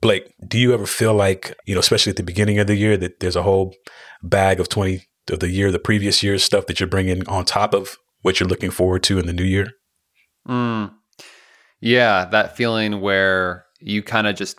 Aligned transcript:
Blake, 0.00 0.32
do 0.46 0.58
you 0.58 0.72
ever 0.72 0.86
feel 0.86 1.14
like, 1.14 1.56
you 1.66 1.74
know, 1.74 1.80
especially 1.80 2.10
at 2.10 2.16
the 2.16 2.22
beginning 2.22 2.58
of 2.58 2.66
the 2.66 2.76
year, 2.76 2.96
that 2.96 3.20
there's 3.20 3.36
a 3.36 3.42
whole 3.42 3.74
bag 4.22 4.60
of 4.60 4.68
20 4.68 5.02
of 5.30 5.40
the 5.40 5.50
year, 5.50 5.70
the 5.70 5.78
previous 5.78 6.22
year's 6.22 6.44
stuff 6.44 6.66
that 6.66 6.80
you're 6.80 6.88
bringing 6.88 7.26
on 7.28 7.44
top 7.44 7.74
of 7.74 7.98
what 8.22 8.38
you're 8.38 8.48
looking 8.48 8.70
forward 8.70 9.02
to 9.04 9.18
in 9.18 9.26
the 9.26 9.32
new 9.32 9.44
year? 9.44 9.72
Mm. 10.46 10.92
Yeah, 11.80 12.24
that 12.26 12.56
feeling 12.56 13.00
where 13.00 13.64
you 13.80 14.02
kind 14.02 14.26
of 14.26 14.36
just 14.36 14.58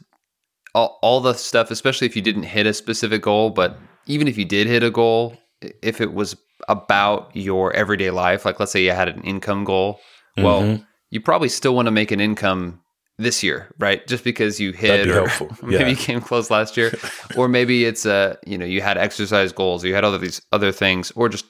all, 0.76 1.00
all 1.02 1.20
the 1.22 1.34
stuff, 1.34 1.72
especially 1.72 2.08
if 2.08 2.16
you 2.16 2.22
didn't 2.22 2.44
hit 2.44 2.66
a 2.66 2.74
specific 2.74 3.22
goal, 3.22 3.50
but 3.50 3.78
even 4.06 4.28
if 4.28 4.38
you 4.38 4.46
did 4.46 4.68
hit 4.68 4.84
a 4.84 4.92
goal, 4.92 5.36
if 5.82 6.00
it 6.02 6.14
was 6.14 6.36
about 6.68 7.36
your 7.36 7.74
everyday 7.74 8.12
life, 8.12 8.46
like 8.46 8.60
let's 8.60 8.72
say 8.72 8.84
you 8.84 8.92
had 8.92 9.10
an 9.10 9.22
income 9.24 9.64
goal, 9.64 10.00
well, 10.38 10.62
mm-hmm. 10.62 10.84
you 11.10 11.22
probably 11.22 11.50
still 11.50 11.76
want 11.76 11.88
to 11.88 11.92
make 11.92 12.12
an 12.12 12.20
income 12.20 12.82
this 13.20 13.44
year, 13.44 13.68
right? 13.78 14.06
Just 14.08 14.24
because 14.24 14.60
you 14.60 14.72
hit, 14.72 15.08
or 15.10 15.28
yeah. 15.70 15.80
maybe 15.80 15.92
you 15.92 15.96
came 15.96 16.22
close 16.22 16.50
last 16.50 16.78
year, 16.78 16.98
or 17.36 17.48
maybe 17.48 17.86
it's 17.86 18.06
a 18.06 18.38
you 18.48 18.58
know 18.58 18.66
you 18.66 18.82
had 18.82 18.98
exercise 18.98 19.52
goals, 19.52 19.84
or 19.84 19.88
you 19.88 19.94
had 19.94 20.04
other 20.04 20.18
these 20.18 20.42
other 20.52 20.72
things, 20.72 21.12
or 21.12 21.30
just 21.30 21.46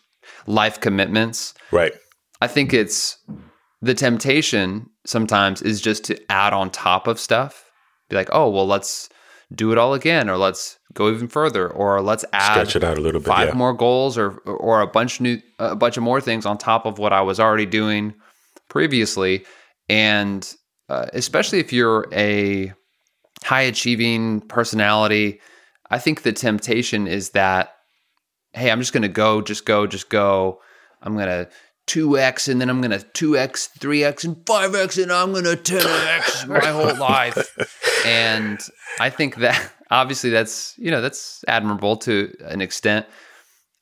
life 0.47 0.81
commitments. 0.81 1.53
Right. 1.71 1.93
I 2.41 2.47
think 2.47 2.73
it's 2.73 3.17
the 3.81 3.93
temptation 3.93 4.89
sometimes 5.05 5.61
is 5.61 5.79
just 5.79 6.03
to 6.05 6.19
add 6.31 6.53
on 6.53 6.71
top 6.71 7.07
of 7.07 7.19
stuff. 7.19 7.71
Be 8.09 8.15
like, 8.15 8.29
oh 8.33 8.49
well, 8.49 8.67
let's 8.67 9.07
do 9.53 9.71
it 9.71 9.77
all 9.77 9.93
again, 9.93 10.29
or 10.29 10.37
let's 10.37 10.79
go 10.93 11.11
even 11.11 11.27
further, 11.27 11.69
or 11.69 12.01
let's 12.01 12.25
add 12.33 12.53
stretch 12.53 12.75
it 12.75 12.83
out 12.83 12.97
a 12.97 13.01
little 13.01 13.21
bit, 13.21 13.27
five 13.27 13.49
yeah. 13.49 13.53
more 13.53 13.73
goals, 13.73 14.17
or 14.17 14.31
or 14.39 14.81
a 14.81 14.87
bunch 14.87 15.21
new 15.21 15.37
a 15.59 15.75
bunch 15.75 15.97
of 15.97 16.03
more 16.03 16.19
things 16.19 16.45
on 16.45 16.57
top 16.57 16.85
of 16.85 16.97
what 16.97 17.13
I 17.13 17.21
was 17.21 17.39
already 17.39 17.67
doing 17.67 18.15
previously, 18.69 19.45
and 19.87 20.51
uh, 20.89 21.05
especially 21.13 21.59
if 21.59 21.71
you're 21.71 22.07
a 22.11 22.73
high 23.43 23.61
achieving 23.61 24.41
personality, 24.41 25.39
I 25.89 25.99
think 25.99 26.23
the 26.23 26.33
temptation 26.33 27.07
is 27.07 27.31
that, 27.31 27.75
hey, 28.53 28.71
I'm 28.71 28.79
just 28.79 28.93
going 28.93 29.03
to 29.03 29.07
go, 29.07 29.41
just 29.41 29.65
go, 29.65 29.87
just 29.87 30.09
go. 30.09 30.61
I'm 31.01 31.13
going 31.15 31.27
to 31.27 31.49
2x 31.87 32.49
and 32.49 32.59
then 32.59 32.69
I'm 32.69 32.81
going 32.81 32.99
to 32.99 33.05
2x, 33.05 33.77
3x, 33.79 34.25
and 34.25 34.35
5x, 34.37 35.01
and 35.01 35.11
I'm 35.11 35.31
going 35.31 35.45
to 35.45 35.55
10x 35.55 36.47
my 36.47 36.67
whole 36.67 36.95
life. 36.97 38.03
And 38.05 38.59
I 38.99 39.09
think 39.09 39.37
that 39.37 39.71
obviously 39.91 40.29
that's, 40.29 40.75
you 40.77 40.91
know, 40.91 41.01
that's 41.01 41.43
admirable 41.47 41.97
to 41.97 42.33
an 42.45 42.61
extent. 42.61 43.05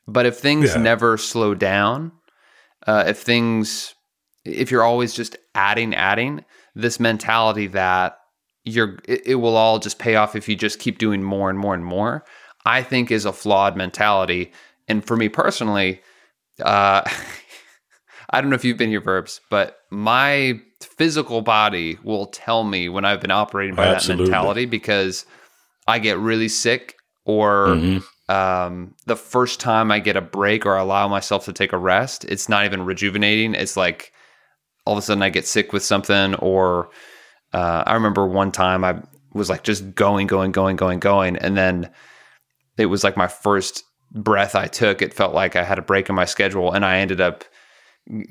But 0.07 0.25
if 0.25 0.37
things 0.37 0.75
yeah. 0.75 0.81
never 0.81 1.17
slow 1.17 1.53
down, 1.53 2.11
uh, 2.85 3.05
if 3.07 3.19
things, 3.19 3.93
if 4.45 4.71
you're 4.71 4.83
always 4.83 5.13
just 5.13 5.35
adding, 5.53 5.93
adding, 5.93 6.45
this 6.77 6.99
mentality 6.99 7.67
that 7.67 8.19
you're 8.63 8.99
it, 9.05 9.25
it 9.25 9.35
will 9.35 9.57
all 9.57 9.79
just 9.79 9.99
pay 9.99 10.15
off 10.15 10.35
if 10.35 10.47
you 10.47 10.55
just 10.55 10.79
keep 10.79 10.99
doing 10.99 11.23
more 11.23 11.49
and 11.49 11.57
more 11.57 11.73
and 11.73 11.83
more 11.83 12.23
i 12.65 12.81
think 12.83 13.11
is 13.11 13.25
a 13.25 13.33
flawed 13.33 13.75
mentality 13.75 14.51
and 14.87 15.05
for 15.05 15.17
me 15.17 15.27
personally 15.27 15.99
uh 16.61 17.01
i 18.29 18.39
don't 18.39 18.49
know 18.49 18.55
if 18.55 18.63
you've 18.63 18.77
been 18.77 18.89
here 18.89 19.01
verbs 19.01 19.41
but 19.49 19.79
my 19.89 20.59
physical 20.81 21.41
body 21.41 21.97
will 22.03 22.27
tell 22.27 22.63
me 22.63 22.87
when 22.87 23.05
i've 23.05 23.21
been 23.21 23.31
operating 23.31 23.75
by 23.75 23.87
Absolutely. 23.87 24.25
that 24.25 24.31
mentality 24.31 24.65
because 24.65 25.25
i 25.87 25.97
get 25.97 26.19
really 26.19 26.47
sick 26.47 26.95
or 27.25 27.69
mm-hmm. 27.69 28.33
um, 28.33 28.93
the 29.07 29.15
first 29.15 29.59
time 29.59 29.91
i 29.91 29.99
get 29.99 30.15
a 30.15 30.21
break 30.21 30.65
or 30.65 30.77
allow 30.77 31.07
myself 31.07 31.45
to 31.45 31.53
take 31.53 31.73
a 31.73 31.77
rest 31.77 32.23
it's 32.25 32.47
not 32.47 32.65
even 32.65 32.85
rejuvenating 32.85 33.55
it's 33.55 33.75
like 33.75 34.13
all 34.87 34.93
of 34.93 34.99
a 34.99 35.01
sudden 35.01 35.21
I 35.21 35.29
get 35.29 35.45
sick 35.45 35.73
with 35.73 35.83
something, 35.83 36.33
or 36.35 36.89
uh, 37.53 37.83
I 37.85 37.93
remember 37.93 38.25
one 38.25 38.53
time 38.53 38.85
I 38.85 39.01
was 39.33 39.49
like 39.49 39.63
just 39.63 39.93
going, 39.93 40.27
going, 40.27 40.53
going, 40.53 40.77
going, 40.77 40.99
going, 40.99 41.35
and 41.35 41.57
then 41.57 41.91
it 42.77 42.85
was 42.85 43.03
like 43.03 43.17
my 43.17 43.27
first 43.27 43.83
breath 44.11 44.55
I 44.55 44.67
took. 44.67 45.01
It 45.01 45.13
felt 45.13 45.33
like 45.33 45.57
I 45.57 45.63
had 45.63 45.77
a 45.77 45.81
break 45.81 46.07
in 46.07 46.15
my 46.15 46.23
schedule, 46.23 46.71
and 46.71 46.85
I 46.85 46.99
ended 46.99 47.19
up 47.19 47.43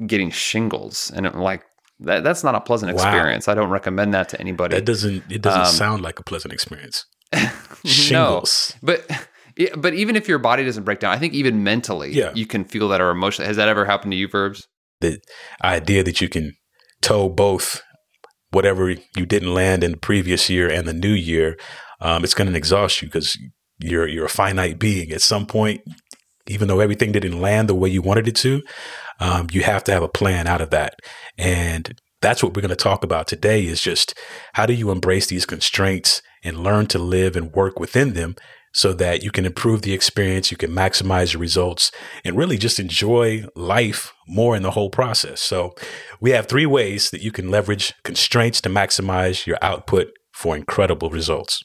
getting 0.06 0.30
shingles, 0.30 1.12
and 1.14 1.26
it, 1.26 1.34
like 1.34 1.62
that, 2.00 2.24
that's 2.24 2.42
not 2.42 2.54
a 2.54 2.60
pleasant 2.60 2.96
wow. 2.96 3.02
experience. 3.02 3.48
I 3.48 3.54
don't 3.54 3.70
recommend 3.70 4.14
that 4.14 4.30
to 4.30 4.40
anybody. 4.40 4.76
That 4.76 4.86
doesn't 4.86 5.30
it 5.30 5.42
doesn't 5.42 5.60
um, 5.60 5.66
sound 5.66 6.02
like 6.02 6.18
a 6.18 6.24
pleasant 6.24 6.54
experience. 6.54 7.04
shingles, 7.84 8.74
no, 8.82 8.94
but. 8.94 9.28
Yeah, 9.58 9.74
but 9.74 9.94
even 9.94 10.16
if 10.16 10.28
your 10.28 10.36
body 10.38 10.66
doesn't 10.66 10.84
break 10.84 11.00
down, 11.00 11.14
I 11.14 11.18
think 11.18 11.32
even 11.32 11.64
mentally, 11.64 12.12
yeah. 12.12 12.30
you 12.34 12.44
can 12.44 12.62
feel 12.62 12.88
that 12.88 13.00
or 13.00 13.08
emotionally. 13.08 13.46
Has 13.46 13.56
that 13.56 13.70
ever 13.70 13.86
happened 13.86 14.12
to 14.12 14.18
you, 14.18 14.28
Verbs? 14.28 14.68
The 15.00 15.20
idea 15.62 16.02
that 16.02 16.20
you 16.20 16.28
can 16.28 16.54
tow 17.02 17.28
both 17.28 17.82
whatever 18.50 18.90
you 18.90 19.26
didn't 19.26 19.52
land 19.52 19.84
in 19.84 19.92
the 19.92 19.96
previous 19.96 20.48
year 20.48 20.68
and 20.68 20.86
the 20.86 20.92
new 20.92 21.12
year, 21.12 21.58
um, 22.00 22.24
it's 22.24 22.34
going 22.34 22.50
to 22.50 22.56
exhaust 22.56 23.02
you 23.02 23.08
because 23.08 23.38
you're 23.78 24.06
you're 24.06 24.26
a 24.26 24.30
finite 24.30 24.78
being. 24.78 25.10
At 25.12 25.22
some 25.22 25.46
point, 25.46 25.82
even 26.46 26.68
though 26.68 26.80
everything 26.80 27.12
didn't 27.12 27.40
land 27.40 27.68
the 27.68 27.74
way 27.74 27.88
you 27.88 28.02
wanted 28.02 28.28
it 28.28 28.36
to, 28.36 28.62
um, 29.20 29.48
you 29.50 29.62
have 29.62 29.84
to 29.84 29.92
have 29.92 30.02
a 30.02 30.08
plan 30.08 30.46
out 30.46 30.60
of 30.60 30.70
that. 30.70 30.94
And 31.36 31.98
that's 32.22 32.42
what 32.42 32.54
we're 32.54 32.62
going 32.62 32.70
to 32.70 32.76
talk 32.76 33.04
about 33.04 33.26
today 33.26 33.66
is 33.66 33.80
just 33.82 34.14
how 34.54 34.66
do 34.66 34.72
you 34.72 34.90
embrace 34.90 35.26
these 35.26 35.46
constraints 35.46 36.22
and 36.42 36.62
learn 36.62 36.86
to 36.86 36.98
live 36.98 37.36
and 37.36 37.52
work 37.52 37.78
within 37.78 38.14
them 38.14 38.36
so 38.76 38.92
that 38.92 39.22
you 39.22 39.30
can 39.30 39.46
improve 39.46 39.80
the 39.80 39.94
experience, 39.94 40.50
you 40.50 40.56
can 40.58 40.70
maximize 40.70 41.32
your 41.32 41.40
results, 41.40 41.90
and 42.24 42.36
really 42.36 42.58
just 42.58 42.78
enjoy 42.78 43.42
life 43.54 44.12
more 44.28 44.54
in 44.54 44.62
the 44.62 44.72
whole 44.72 44.90
process. 44.90 45.40
So, 45.40 45.74
we 46.20 46.32
have 46.32 46.46
three 46.46 46.66
ways 46.66 47.10
that 47.10 47.22
you 47.22 47.32
can 47.32 47.50
leverage 47.50 47.94
constraints 48.04 48.60
to 48.60 48.68
maximize 48.68 49.46
your 49.46 49.56
output 49.62 50.08
for 50.32 50.54
incredible 50.54 51.08
results. 51.08 51.64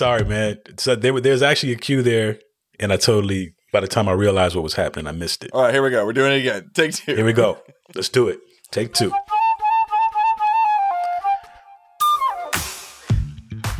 sorry, 0.00 0.24
man. 0.24 0.58
So 0.78 0.96
there, 0.96 1.20
there's 1.20 1.42
actually 1.42 1.72
a 1.72 1.76
cue 1.76 2.00
there, 2.00 2.38
and 2.78 2.90
I 2.90 2.96
totally. 2.96 3.52
By 3.70 3.80
the 3.80 3.86
time 3.86 4.08
I 4.08 4.12
realized 4.12 4.56
what 4.56 4.64
was 4.64 4.72
happening, 4.72 5.06
I 5.06 5.12
missed 5.12 5.44
it. 5.44 5.50
All 5.52 5.60
right, 5.60 5.74
here 5.74 5.82
we 5.82 5.90
go. 5.90 6.06
We're 6.06 6.14
doing 6.14 6.32
it 6.32 6.38
again. 6.38 6.70
Take 6.72 6.94
two. 6.94 7.14
Here 7.14 7.24
we 7.24 7.34
go. 7.34 7.58
Let's 7.94 8.08
do 8.08 8.28
it. 8.28 8.40
Take 8.70 8.94
two. 8.94 9.12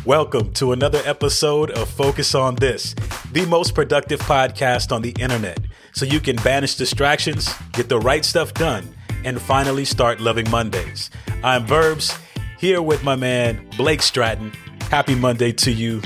Welcome 0.05 0.53
to 0.53 0.73
another 0.73 1.01
episode 1.05 1.71
of 1.71 1.89
Focus 1.89 2.35
on 2.35 2.53
This, 2.53 2.93
the 3.31 3.47
most 3.47 3.73
productive 3.73 4.19
podcast 4.19 4.91
on 4.91 5.01
the 5.01 5.15
internet, 5.19 5.59
so 5.91 6.05
you 6.05 6.19
can 6.19 6.35
banish 6.37 6.75
distractions, 6.75 7.51
get 7.73 7.89
the 7.89 7.99
right 7.99 8.23
stuff 8.23 8.53
done, 8.53 8.87
and 9.25 9.41
finally 9.41 9.85
start 9.85 10.19
loving 10.19 10.47
Mondays. 10.51 11.09
I'm 11.43 11.65
Verbs, 11.65 12.15
here 12.59 12.83
with 12.83 13.03
my 13.03 13.15
man 13.15 13.67
Blake 13.75 14.03
Stratton, 14.03 14.51
Happy 14.91 15.15
Monday 15.15 15.53
to 15.53 15.71
you, 15.71 16.01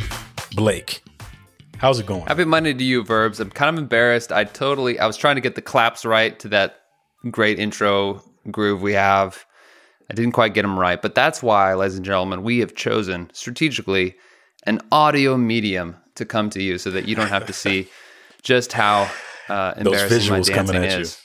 Blake. 0.56 1.02
How's 1.80 2.00
it 2.00 2.06
going? 2.06 2.22
Happy 2.28 2.46
Monday 2.46 2.72
to 2.72 2.84
you, 2.84 3.04
Verbs. 3.04 3.40
I'm 3.40 3.50
kind 3.50 3.76
of 3.76 3.82
embarrassed. 3.82 4.32
I 4.32 4.44
totally, 4.44 5.00
I 5.00 5.08
was 5.08 5.18
trying 5.18 5.34
to 5.38 5.42
get 5.42 5.56
the 5.56 5.62
claps 5.64 6.06
right 6.06 6.38
to 6.38 6.48
that 6.50 6.82
great 7.32 7.58
intro 7.58 8.22
groove 8.52 8.84
we 8.84 8.94
have. 8.94 9.44
I 10.12 10.14
didn't 10.14 10.34
quite 10.34 10.54
get 10.54 10.62
them 10.62 10.78
right, 10.78 11.02
but 11.02 11.16
that's 11.16 11.42
why, 11.42 11.74
ladies 11.74 11.96
and 11.96 12.06
gentlemen, 12.06 12.44
we 12.44 12.60
have 12.60 12.76
chosen 12.76 13.32
strategically 13.34 14.18
an 14.68 14.82
audio 14.92 15.36
medium 15.36 15.96
to 16.14 16.24
come 16.24 16.52
to 16.52 16.62
you 16.62 16.78
so 16.78 16.92
that 16.92 17.08
you 17.08 17.16
don't 17.16 17.30
have 17.30 17.48
to 17.48 17.54
see 17.64 17.88
just 18.44 18.72
how 18.72 19.10
uh, 19.50 19.74
embarrassing 19.78 20.32
my 20.32 20.42
dancing 20.42 20.84
is. 20.84 21.20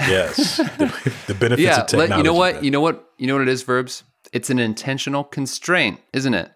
You. 0.00 0.06
Yes, 0.06 0.56
the, 0.58 1.14
the 1.28 1.34
benefits 1.34 1.62
yeah, 1.62 1.80
of 1.80 1.86
technology. 1.86 2.16
you 2.18 2.24
know 2.24 2.34
what? 2.34 2.62
You 2.62 2.70
know 2.70 2.82
what? 2.82 3.10
You 3.16 3.26
know 3.26 3.36
what 3.36 3.42
it 3.42 3.48
is, 3.48 3.62
Verbs. 3.62 4.04
It's 4.34 4.50
an 4.50 4.58
intentional 4.58 5.24
constraint, 5.24 5.98
isn't 6.12 6.34
it? 6.34 6.52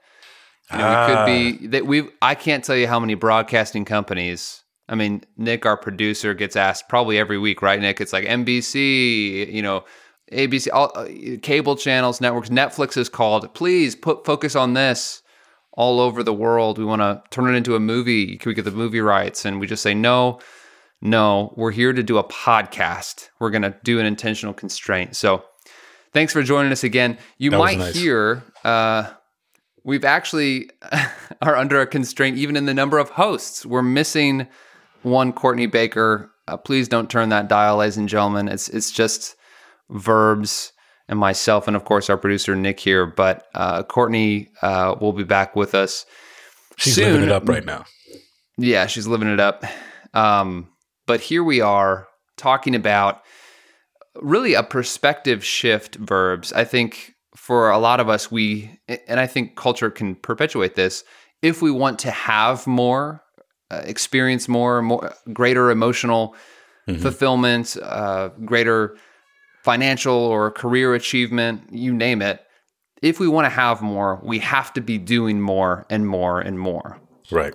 You 0.73 0.79
know, 0.79 0.85
ah. 0.87 1.07
could 1.07 1.27
be 1.27 1.67
that 1.69 1.87
we. 1.87 2.09
I 2.23 2.35
can't 2.35 2.65
tell 2.65 2.77
you 2.77 2.87
how 2.87 2.99
many 2.99 3.15
broadcasting 3.15 3.85
companies. 3.85 4.63
I 4.89 4.95
mean, 4.95 5.23
Nick, 5.37 5.65
our 5.65 5.77
producer, 5.77 6.35
gets 6.35 6.57
asked 6.57 6.89
probably 6.89 7.19
every 7.19 7.39
week, 7.39 7.63
right? 7.63 7.81
Nick, 7.81 8.01
it's 8.01 8.13
like 8.13 8.25
NBC, 8.25 9.51
you 9.53 9.63
know, 9.63 9.85
ABC, 10.33 10.69
all 10.73 10.93
uh, 10.95 11.07
cable 11.43 11.77
channels, 11.77 12.21
networks. 12.21 12.49
Netflix 12.49 12.97
is 12.97 13.09
called. 13.09 13.53
Please 13.55 13.95
put 13.95 14.25
focus 14.25 14.57
on 14.57 14.75
this 14.75 15.23
all 15.73 16.01
over 16.01 16.23
the 16.23 16.35
world. 16.35 16.79
We 16.79 16.85
want 16.85 17.03
to 17.03 17.23
turn 17.31 17.53
it 17.53 17.57
into 17.57 17.77
a 17.77 17.81
movie. 17.81 18.37
Can 18.37 18.51
we 18.51 18.55
get 18.55 18.65
the 18.65 18.71
movie 18.71 19.01
rights? 19.01 19.45
And 19.45 19.61
we 19.61 19.67
just 19.67 19.83
say 19.83 19.95
no, 19.95 20.41
no. 21.01 21.53
We're 21.57 21.73
here 21.73 21.93
to 21.93 22.03
do 22.03 22.19
a 22.19 22.25
podcast. 22.25 23.29
We're 23.39 23.51
going 23.51 23.63
to 23.63 23.77
do 23.85 24.01
an 24.01 24.07
intentional 24.07 24.55
constraint. 24.55 25.17
So 25.17 25.45
Thanks 26.15 26.33
for 26.33 26.45
joining 26.45 26.71
us 26.71 26.85
again. 26.85 27.19
You 27.39 27.51
That 27.51 27.59
might 27.59 27.79
nice. 27.79 27.97
hear 27.97 28.45
uh, 28.63 29.11
we've 29.85 30.05
actually 30.05 30.71
are 31.43 31.57
under 31.57 31.81
a 31.81 31.87
constraint 31.87 32.39
even 32.39 32.57
in 32.57 32.67
the 32.67 32.75
number 32.75 32.99
of 32.99 33.11
hosts. 33.11 33.65
We're 33.65 33.83
missing 33.83 34.49
one 35.03 35.33
Courtney 35.33 35.67
Baker. 35.67 36.31
Uh, 36.49 36.57
please 36.57 36.89
don't 36.89 37.11
turn 37.11 37.29
that 37.29 37.49
dial, 37.49 37.77
ladies 37.77 37.97
and 37.97 38.09
gentlemen. 38.09 38.49
It's 38.49 38.69
it's 38.69 38.91
just 38.91 39.37
verbs 39.91 40.73
and 41.09 41.19
myself, 41.19 41.69
and 41.69 41.77
of 41.77 41.85
course 41.85 42.11
our 42.11 42.17
producer 42.17 42.57
Nick 42.57 42.81
here. 42.81 43.07
But 43.07 43.47
uh, 43.55 43.83
Courtney 43.85 44.49
uh, 44.63 44.97
will 45.01 45.13
be 45.13 45.25
back 45.25 45.55
with 45.55 45.75
us. 45.75 46.07
She's 46.77 46.95
soon. 46.95 47.13
living 47.13 47.29
it 47.29 47.33
up 47.33 47.49
right 47.49 47.65
now. 47.65 47.85
Yeah, 48.57 48.87
she's 48.87 49.07
living 49.07 49.29
it 49.29 49.41
up. 49.41 49.65
Um, 50.13 50.69
but 51.07 51.21
here 51.21 51.45
we 51.45 51.61
are 51.61 52.09
talking 52.37 52.75
about 52.75 53.23
really 54.21 54.55
a 54.55 54.63
perspective 54.63 55.45
shift 55.45 55.97
verbs. 55.97 56.53
I 56.53 56.65
think 56.65 57.14
for 57.37 57.71
a 57.71 57.79
lot 57.79 58.01
of 58.01 58.09
us, 58.09 58.31
we, 58.31 58.79
and 59.09 59.19
I 59.21 59.27
think 59.27 59.57
culture 59.57 59.91
can 59.91 60.15
perpetuate 60.15 60.75
this, 60.77 61.05
if 61.43 61.61
we 61.61 61.71
want 61.71 61.99
to 62.01 62.11
have 62.11 62.67
more, 62.67 63.23
uh, 63.71 63.83
experience 63.85 64.49
more, 64.49 64.83
more 64.83 65.13
greater 65.33 65.71
emotional 65.71 66.37
Mhm. 66.89 67.01
fulfillment, 67.01 67.77
uh, 67.83 68.29
greater 68.45 68.97
financial 69.63 70.15
or 70.15 70.51
career 70.51 70.95
achievement, 70.95 71.63
you 71.71 71.93
name 71.95 72.21
it. 72.21 72.41
If 73.03 73.19
we 73.19 73.29
want 73.29 73.47
to 73.47 73.51
have 73.51 73.83
more, 73.83 74.21
we 74.23 74.39
have 74.41 74.73
to 74.75 74.81
be 74.81 74.99
doing 74.99 75.41
more 75.41 75.87
and 75.91 76.07
more 76.07 76.41
and 76.41 76.59
more. 76.59 76.99
Right. 77.31 77.55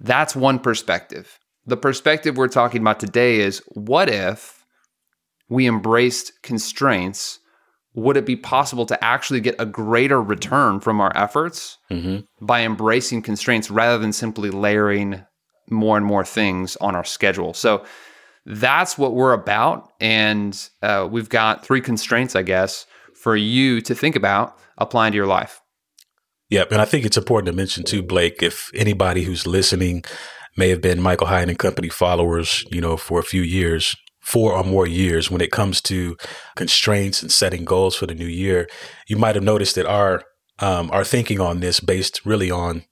That's 0.00 0.36
one 0.36 0.58
perspective. 0.58 1.38
The 1.66 1.76
perspective 1.76 2.36
we're 2.36 2.48
talking 2.48 2.82
about 2.82 3.00
today 3.00 3.40
is 3.40 3.62
what 3.68 4.08
if 4.08 4.64
we 5.48 5.66
embraced 5.66 6.42
constraints? 6.42 7.38
Would 7.96 8.16
it 8.16 8.26
be 8.26 8.36
possible 8.36 8.86
to 8.86 9.04
actually 9.04 9.40
get 9.40 9.56
a 9.58 9.66
greater 9.66 10.22
return 10.22 10.80
from 10.80 11.00
our 11.00 11.12
efforts 11.16 11.78
hmm 11.90 12.18
by 12.40 12.62
embracing 12.62 13.22
constraints 13.22 13.70
rather 13.70 13.98
than 13.98 14.12
simply 14.12 14.50
layering 14.50 15.24
more 15.70 15.96
and 15.96 16.06
more 16.06 16.24
things 16.24 16.76
on 16.76 16.94
our 16.94 17.04
schedule? 17.04 17.52
So 17.54 17.84
that's 18.44 18.96
what 18.96 19.14
we're 19.14 19.32
about. 19.32 19.92
And 20.00 20.56
uh, 20.82 21.08
we've 21.10 21.28
got 21.28 21.64
three 21.64 21.80
constraints, 21.80 22.36
I 22.36 22.42
guess, 22.42 22.86
for 23.14 23.34
you 23.34 23.80
to 23.80 23.94
think 23.94 24.14
about 24.14 24.56
applying 24.78 25.12
to 25.12 25.16
your 25.16 25.26
life. 25.26 25.60
Yep. 26.50 26.70
And 26.70 26.80
I 26.80 26.84
think 26.84 27.04
it's 27.04 27.16
important 27.16 27.46
to 27.46 27.56
mention 27.56 27.82
too, 27.82 28.02
Blake, 28.02 28.42
if 28.42 28.70
anybody 28.72 29.24
who's 29.24 29.46
listening 29.46 30.04
may 30.56 30.68
have 30.68 30.80
been 30.80 31.02
Michael 31.02 31.26
Hyatt 31.26 31.48
and 31.48 31.58
Company 31.58 31.88
followers, 31.88 32.64
you 32.70 32.80
know, 32.80 32.96
for 32.96 33.18
a 33.18 33.24
few 33.24 33.42
years, 33.42 33.96
four 34.26 34.52
or 34.52 34.64
more 34.64 34.88
years, 34.88 35.30
when 35.30 35.40
it 35.40 35.52
comes 35.52 35.80
to 35.80 36.16
constraints 36.56 37.22
and 37.22 37.30
setting 37.30 37.64
goals 37.64 37.94
for 37.94 38.06
the 38.06 38.14
new 38.14 38.26
year, 38.26 38.68
you 39.06 39.16
might 39.16 39.36
have 39.36 39.44
noticed 39.44 39.76
that 39.76 39.86
our 39.86 40.24
um, 40.58 40.90
our 40.90 41.04
thinking 41.04 41.40
on 41.40 41.60
this, 41.60 41.80
based 41.80 42.24
really 42.24 42.50
on 42.50 42.82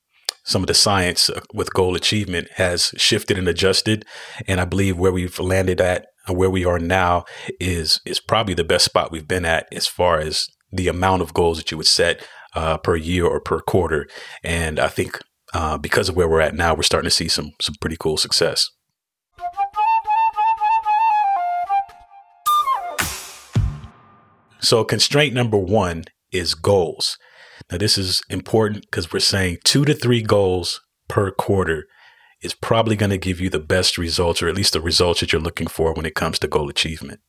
some 0.44 0.62
of 0.62 0.66
the 0.66 0.74
science 0.74 1.30
uh, 1.30 1.40
with 1.52 1.72
goal 1.72 1.96
achievement, 1.96 2.48
has 2.56 2.92
shifted 2.96 3.38
and 3.38 3.48
adjusted. 3.48 4.04
And 4.46 4.60
I 4.60 4.64
believe 4.64 4.98
where 4.98 5.12
we've 5.12 5.38
landed 5.40 5.80
at, 5.80 6.06
uh, 6.28 6.34
where 6.34 6.50
we 6.50 6.64
are 6.64 6.78
now, 6.78 7.24
is 7.58 8.00
is 8.06 8.20
probably 8.20 8.54
the 8.54 8.64
best 8.64 8.84
spot 8.84 9.10
we've 9.10 9.28
been 9.28 9.44
at 9.44 9.66
as 9.72 9.88
far 9.88 10.20
as 10.20 10.48
the 10.70 10.88
amount 10.88 11.22
of 11.22 11.34
goals 11.34 11.58
that 11.58 11.70
you 11.70 11.76
would 11.76 11.86
set 11.86 12.24
uh, 12.54 12.76
per 12.78 12.94
year 12.94 13.26
or 13.26 13.40
per 13.40 13.58
quarter. 13.60 14.06
And 14.44 14.78
I 14.78 14.88
think 14.88 15.18
uh, 15.52 15.78
because 15.78 16.08
of 16.08 16.16
where 16.16 16.28
we're 16.28 16.40
at 16.40 16.54
now, 16.54 16.74
we're 16.74 16.82
starting 16.82 17.10
to 17.10 17.16
see 17.16 17.28
some 17.28 17.52
some 17.60 17.74
pretty 17.80 17.96
cool 17.98 18.18
success. 18.18 18.70
So 24.64 24.82
constraint 24.84 25.34
number 25.34 25.58
one 25.58 26.04
is 26.32 26.54
goals. 26.54 27.18
Now 27.70 27.78
this 27.78 27.98
is 27.98 28.22
important 28.28 28.82
because 28.82 29.12
we're 29.12 29.20
saying 29.20 29.58
two 29.64 29.84
to 29.84 29.94
three 29.94 30.22
goals 30.22 30.80
per 31.08 31.30
quarter 31.30 31.86
is 32.42 32.54
probably 32.54 32.96
going 32.96 33.10
to 33.10 33.18
give 33.18 33.40
you 33.40 33.48
the 33.48 33.60
best 33.60 33.96
results, 33.96 34.42
or 34.42 34.48
at 34.48 34.54
least 34.54 34.72
the 34.72 34.80
results 34.80 35.20
that 35.20 35.32
you're 35.32 35.40
looking 35.40 35.66
for 35.66 35.94
when 35.94 36.04
it 36.06 36.14
comes 36.14 36.38
to 36.38 36.48
goal 36.48 36.68
achievement. 36.68 37.20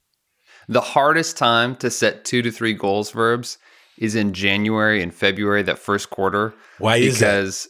The 0.67 0.81
hardest 0.81 1.37
time 1.37 1.75
to 1.77 1.89
set 1.91 2.25
two 2.25 2.41
to 2.41 2.51
three 2.51 2.73
goals 2.73 3.11
verbs 3.11 3.57
is 3.97 4.15
in 4.15 4.33
January 4.33 5.01
and 5.01 5.13
February, 5.13 5.63
that 5.63 5.79
first 5.79 6.09
quarter. 6.09 6.53
Why 6.79 6.97
is 6.97 7.19
that? 7.19 7.41
because 7.41 7.69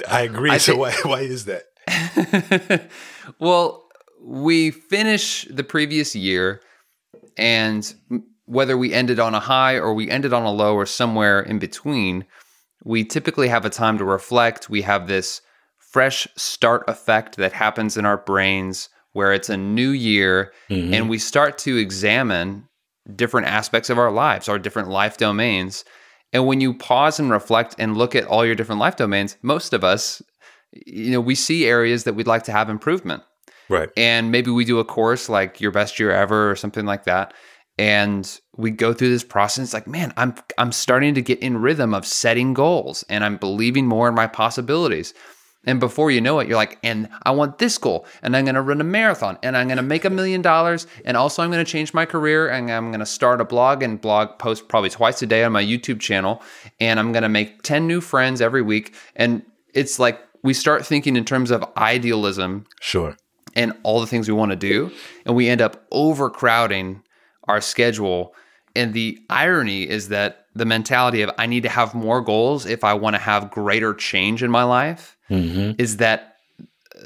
I 0.10 0.22
agree. 0.22 0.50
I 0.52 0.58
so 0.58 0.72
think- 0.72 1.04
why 1.04 1.10
why 1.10 1.20
is 1.20 1.46
that? 1.46 2.90
well, 3.38 3.88
we 4.22 4.70
finish 4.70 5.46
the 5.50 5.64
previous 5.64 6.14
year, 6.14 6.62
and 7.36 7.92
whether 8.52 8.76
we 8.76 8.92
ended 8.92 9.18
on 9.18 9.34
a 9.34 9.40
high 9.40 9.76
or 9.76 9.94
we 9.94 10.10
ended 10.10 10.32
on 10.32 10.42
a 10.42 10.52
low 10.52 10.74
or 10.74 10.86
somewhere 10.86 11.40
in 11.40 11.58
between, 11.58 12.24
we 12.84 13.04
typically 13.04 13.48
have 13.48 13.64
a 13.64 13.70
time 13.70 13.96
to 13.98 14.04
reflect. 14.04 14.68
We 14.68 14.82
have 14.82 15.06
this 15.06 15.40
fresh 15.78 16.28
start 16.36 16.84
effect 16.86 17.36
that 17.36 17.52
happens 17.52 17.96
in 17.96 18.04
our 18.04 18.18
brains 18.18 18.88
where 19.12 19.32
it's 19.32 19.50
a 19.50 19.56
new 19.56 19.90
year 19.90 20.52
Mhm. 20.70 20.94
and 20.94 21.08
we 21.10 21.18
start 21.18 21.58
to 21.58 21.76
examine 21.76 22.68
different 23.16 23.46
aspects 23.46 23.90
of 23.90 23.98
our 23.98 24.10
lives, 24.10 24.48
our 24.48 24.58
different 24.58 24.88
life 24.88 25.16
domains. 25.16 25.84
And 26.32 26.46
when 26.46 26.60
you 26.60 26.72
pause 26.74 27.18
and 27.20 27.30
reflect 27.30 27.74
and 27.78 27.96
look 27.96 28.14
at 28.14 28.24
all 28.24 28.44
your 28.44 28.54
different 28.54 28.80
life 28.80 28.96
domains, 28.96 29.36
most 29.42 29.72
of 29.72 29.84
us, 29.84 30.22
you 30.86 31.10
know, 31.10 31.20
we 31.20 31.34
see 31.34 31.66
areas 31.66 32.04
that 32.04 32.14
we'd 32.14 32.26
like 32.26 32.44
to 32.44 32.52
have 32.52 32.68
improvement. 32.70 33.22
right. 33.68 33.90
And 33.96 34.30
maybe 34.30 34.50
we 34.50 34.64
do 34.64 34.78
a 34.78 34.84
course 34.84 35.28
like 35.28 35.60
your 35.60 35.70
best 35.70 35.98
year 35.98 36.10
ever 36.10 36.50
or 36.50 36.56
something 36.56 36.84
like 36.86 37.04
that. 37.04 37.32
And 37.78 38.40
we 38.56 38.70
go 38.70 38.92
through 38.92 39.08
this 39.10 39.24
process. 39.24 39.64
It's 39.64 39.74
like, 39.74 39.86
man, 39.86 40.12
I'm 40.16 40.34
I'm 40.58 40.72
starting 40.72 41.14
to 41.14 41.22
get 41.22 41.38
in 41.40 41.58
rhythm 41.58 41.94
of 41.94 42.06
setting 42.06 42.52
goals 42.54 43.04
and 43.08 43.24
I'm 43.24 43.36
believing 43.36 43.86
more 43.86 44.08
in 44.08 44.14
my 44.14 44.26
possibilities. 44.26 45.14
And 45.64 45.78
before 45.78 46.10
you 46.10 46.20
know 46.20 46.40
it, 46.40 46.48
you're 46.48 46.56
like, 46.56 46.78
and 46.82 47.08
I 47.22 47.30
want 47.30 47.58
this 47.58 47.78
goal, 47.78 48.04
and 48.20 48.36
I'm 48.36 48.44
going 48.44 48.56
to 48.56 48.60
run 48.60 48.80
a 48.80 48.84
marathon, 48.84 49.38
and 49.44 49.56
I'm 49.56 49.68
going 49.68 49.76
to 49.76 49.82
make 49.84 50.04
a 50.04 50.10
million 50.10 50.42
dollars, 50.42 50.88
and 51.04 51.16
also 51.16 51.40
I'm 51.40 51.52
going 51.52 51.64
to 51.64 51.70
change 51.70 51.94
my 51.94 52.04
career, 52.04 52.48
and 52.48 52.68
I'm 52.68 52.88
going 52.88 52.98
to 52.98 53.06
start 53.06 53.40
a 53.40 53.44
blog 53.44 53.80
and 53.84 54.00
blog 54.00 54.40
post 54.40 54.66
probably 54.66 54.90
twice 54.90 55.22
a 55.22 55.26
day 55.26 55.44
on 55.44 55.52
my 55.52 55.62
YouTube 55.62 56.00
channel, 56.00 56.42
and 56.80 56.98
I'm 56.98 57.12
going 57.12 57.22
to 57.22 57.28
make 57.28 57.62
10 57.62 57.86
new 57.86 58.00
friends 58.00 58.40
every 58.40 58.60
week. 58.60 58.92
And 59.14 59.44
it's 59.72 60.00
like 60.00 60.20
we 60.42 60.52
start 60.52 60.84
thinking 60.84 61.14
in 61.14 61.24
terms 61.24 61.52
of 61.52 61.64
idealism 61.76 62.66
Sure. 62.80 63.16
and 63.54 63.72
all 63.84 64.00
the 64.00 64.08
things 64.08 64.26
we 64.26 64.34
want 64.34 64.50
to 64.50 64.56
do, 64.56 64.90
and 65.24 65.36
we 65.36 65.48
end 65.48 65.60
up 65.60 65.86
overcrowding 65.92 67.02
our 67.44 67.60
schedule. 67.60 68.34
And 68.74 68.94
the 68.94 69.18
irony 69.30 69.88
is 69.88 70.08
that 70.08 70.46
the 70.54 70.64
mentality 70.64 71.22
of 71.22 71.30
I 71.38 71.46
need 71.46 71.62
to 71.62 71.68
have 71.68 71.94
more 71.94 72.20
goals 72.20 72.66
if 72.66 72.84
I 72.84 72.94
want 72.94 73.14
to 73.14 73.22
have 73.22 73.50
greater 73.50 73.94
change 73.94 74.42
in 74.42 74.50
my 74.50 74.64
life 74.64 75.16
hmm 75.28 75.72
is 75.78 75.96
that 75.96 76.36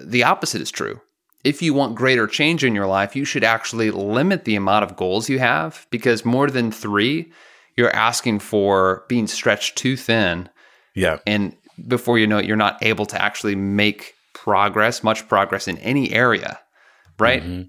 the 0.04 0.24
opposite 0.24 0.60
is 0.60 0.70
true. 0.70 1.00
If 1.44 1.62
you 1.62 1.72
want 1.72 1.94
greater 1.94 2.26
change 2.26 2.64
in 2.64 2.74
your 2.74 2.86
life, 2.86 3.14
you 3.14 3.24
should 3.24 3.44
actually 3.44 3.92
limit 3.92 4.44
the 4.44 4.56
amount 4.56 4.84
of 4.84 4.96
goals 4.96 5.28
you 5.28 5.38
have 5.38 5.86
because 5.90 6.24
more 6.24 6.50
than 6.50 6.72
three, 6.72 7.30
you're 7.76 7.94
asking 7.94 8.40
for 8.40 9.04
being 9.08 9.28
stretched 9.28 9.76
too 9.76 9.96
thin. 9.96 10.48
Yeah. 10.94 11.18
And 11.24 11.56
before 11.86 12.18
you 12.18 12.26
know 12.26 12.38
it, 12.38 12.46
you're 12.46 12.56
not 12.56 12.82
able 12.82 13.06
to 13.06 13.22
actually 13.22 13.54
make 13.54 14.14
progress, 14.34 15.04
much 15.04 15.28
progress 15.28 15.68
in 15.68 15.78
any 15.78 16.12
area, 16.12 16.58
right? 17.18 17.42
Mhm. 17.42 17.68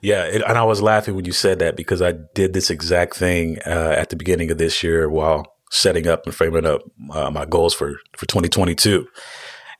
Yeah, 0.00 0.24
it, 0.24 0.42
and 0.46 0.58
I 0.58 0.64
was 0.64 0.80
laughing 0.80 1.14
when 1.14 1.24
you 1.24 1.32
said 1.32 1.58
that 1.58 1.76
because 1.76 2.02
I 2.02 2.12
did 2.34 2.52
this 2.52 2.70
exact 2.70 3.16
thing 3.16 3.58
uh, 3.66 3.94
at 3.96 4.10
the 4.10 4.16
beginning 4.16 4.50
of 4.50 4.58
this 4.58 4.82
year 4.82 5.08
while 5.08 5.54
setting 5.70 6.06
up 6.06 6.24
and 6.24 6.34
framing 6.34 6.66
up 6.66 6.82
uh, 7.12 7.30
my 7.30 7.44
goals 7.44 7.74
for 7.74 8.00
for 8.16 8.26
2022. 8.26 9.06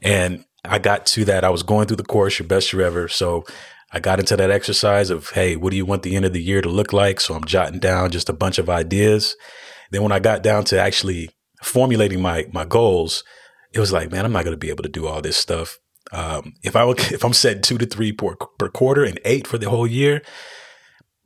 And 0.02 0.44
I 0.64 0.78
got 0.78 1.06
to 1.06 1.24
that. 1.26 1.44
I 1.44 1.50
was 1.50 1.62
going 1.62 1.86
through 1.86 1.96
the 1.96 2.04
course, 2.04 2.38
your 2.38 2.48
best 2.48 2.72
year 2.72 2.82
ever. 2.82 3.08
So 3.08 3.44
I 3.92 4.00
got 4.00 4.18
into 4.18 4.36
that 4.36 4.50
exercise 4.50 5.10
of, 5.10 5.30
hey, 5.30 5.56
what 5.56 5.70
do 5.70 5.76
you 5.76 5.86
want 5.86 6.02
the 6.02 6.14
end 6.14 6.24
of 6.24 6.32
the 6.32 6.42
year 6.42 6.60
to 6.60 6.68
look 6.68 6.92
like? 6.92 7.20
So 7.20 7.34
I'm 7.34 7.44
jotting 7.44 7.80
down 7.80 8.10
just 8.10 8.28
a 8.28 8.34
bunch 8.34 8.58
of 8.58 8.68
ideas. 8.68 9.36
Then 9.90 10.02
when 10.02 10.12
I 10.12 10.18
got 10.18 10.42
down 10.42 10.64
to 10.64 10.80
actually 10.80 11.30
formulating 11.62 12.20
my 12.20 12.46
my 12.52 12.64
goals, 12.64 13.24
it 13.72 13.80
was 13.80 13.92
like, 13.92 14.10
man, 14.10 14.24
I'm 14.24 14.32
not 14.32 14.44
going 14.44 14.54
to 14.54 14.58
be 14.58 14.70
able 14.70 14.82
to 14.82 14.88
do 14.88 15.06
all 15.06 15.22
this 15.22 15.36
stuff. 15.36 15.78
Um, 16.12 16.54
if 16.62 16.76
I 16.76 16.84
would, 16.84 16.98
if 17.12 17.24
I'm 17.24 17.32
setting 17.32 17.62
two 17.62 17.78
to 17.78 17.86
three 17.86 18.12
per, 18.12 18.36
per 18.58 18.68
quarter 18.68 19.04
and 19.04 19.20
eight 19.24 19.46
for 19.46 19.58
the 19.58 19.70
whole 19.70 19.86
year, 19.86 20.22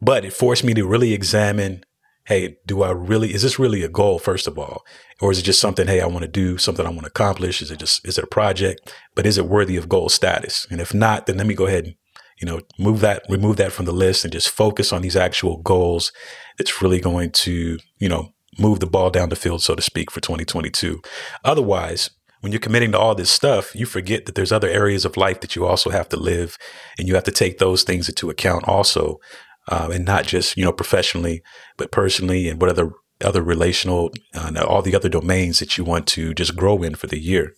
but 0.00 0.24
it 0.24 0.32
forced 0.32 0.64
me 0.64 0.74
to 0.74 0.86
really 0.86 1.12
examine, 1.12 1.84
hey, 2.26 2.56
do 2.66 2.82
I 2.82 2.90
really, 2.90 3.32
is 3.32 3.42
this 3.42 3.58
really 3.58 3.82
a 3.82 3.88
goal, 3.88 4.18
first 4.18 4.46
of 4.46 4.58
all? 4.58 4.82
Or 5.20 5.30
is 5.30 5.38
it 5.38 5.42
just 5.42 5.60
something, 5.60 5.86
hey, 5.86 6.00
I 6.00 6.06
want 6.06 6.22
to 6.22 6.28
do 6.28 6.58
something 6.58 6.84
I 6.84 6.90
want 6.90 7.02
to 7.02 7.06
accomplish? 7.06 7.62
Is 7.62 7.70
it 7.70 7.78
just, 7.78 8.06
is 8.06 8.18
it 8.18 8.24
a 8.24 8.28
project? 8.28 8.92
But 9.14 9.26
is 9.26 9.38
it 9.38 9.46
worthy 9.46 9.76
of 9.76 9.88
goal 9.88 10.08
status? 10.08 10.66
And 10.70 10.80
if 10.80 10.92
not, 10.92 11.26
then 11.26 11.36
let 11.36 11.46
me 11.46 11.54
go 11.54 11.66
ahead 11.66 11.84
and, 11.84 11.94
you 12.40 12.46
know, 12.46 12.60
move 12.78 13.00
that, 13.00 13.22
remove 13.28 13.56
that 13.58 13.70
from 13.70 13.84
the 13.84 13.92
list 13.92 14.24
and 14.24 14.32
just 14.32 14.50
focus 14.50 14.92
on 14.92 15.02
these 15.02 15.16
actual 15.16 15.58
goals 15.58 16.12
that's 16.58 16.82
really 16.82 17.00
going 17.00 17.30
to, 17.30 17.78
you 17.98 18.08
know, 18.08 18.32
move 18.58 18.80
the 18.80 18.86
ball 18.86 19.10
down 19.10 19.28
the 19.28 19.36
field, 19.36 19.62
so 19.62 19.74
to 19.74 19.82
speak, 19.82 20.10
for 20.10 20.20
2022. 20.20 21.00
Otherwise, 21.44 22.10
when 22.42 22.50
you're 22.50 22.60
committing 22.60 22.90
to 22.92 22.98
all 22.98 23.14
this 23.14 23.30
stuff, 23.30 23.74
you 23.74 23.86
forget 23.86 24.26
that 24.26 24.34
there's 24.34 24.52
other 24.52 24.68
areas 24.68 25.04
of 25.04 25.16
life 25.16 25.40
that 25.40 25.54
you 25.56 25.64
also 25.64 25.90
have 25.90 26.08
to 26.10 26.16
live 26.16 26.58
and 26.98 27.06
you 27.06 27.14
have 27.14 27.24
to 27.24 27.30
take 27.30 27.58
those 27.58 27.84
things 27.84 28.08
into 28.08 28.30
account 28.30 28.66
also 28.66 29.18
um, 29.68 29.92
and 29.92 30.04
not 30.04 30.26
just 30.26 30.56
you 30.56 30.64
know 30.64 30.72
professionally, 30.72 31.42
but 31.76 31.92
personally 31.92 32.48
and 32.48 32.60
what 32.60 32.68
other 32.70 32.90
other 33.24 33.42
relational 33.42 34.10
uh, 34.34 34.52
all 34.66 34.82
the 34.82 34.96
other 34.96 35.08
domains 35.08 35.60
that 35.60 35.78
you 35.78 35.84
want 35.84 36.06
to 36.08 36.34
just 36.34 36.56
grow 36.56 36.82
in 36.82 36.96
for 36.96 37.06
the 37.06 37.18
year. 37.20 37.54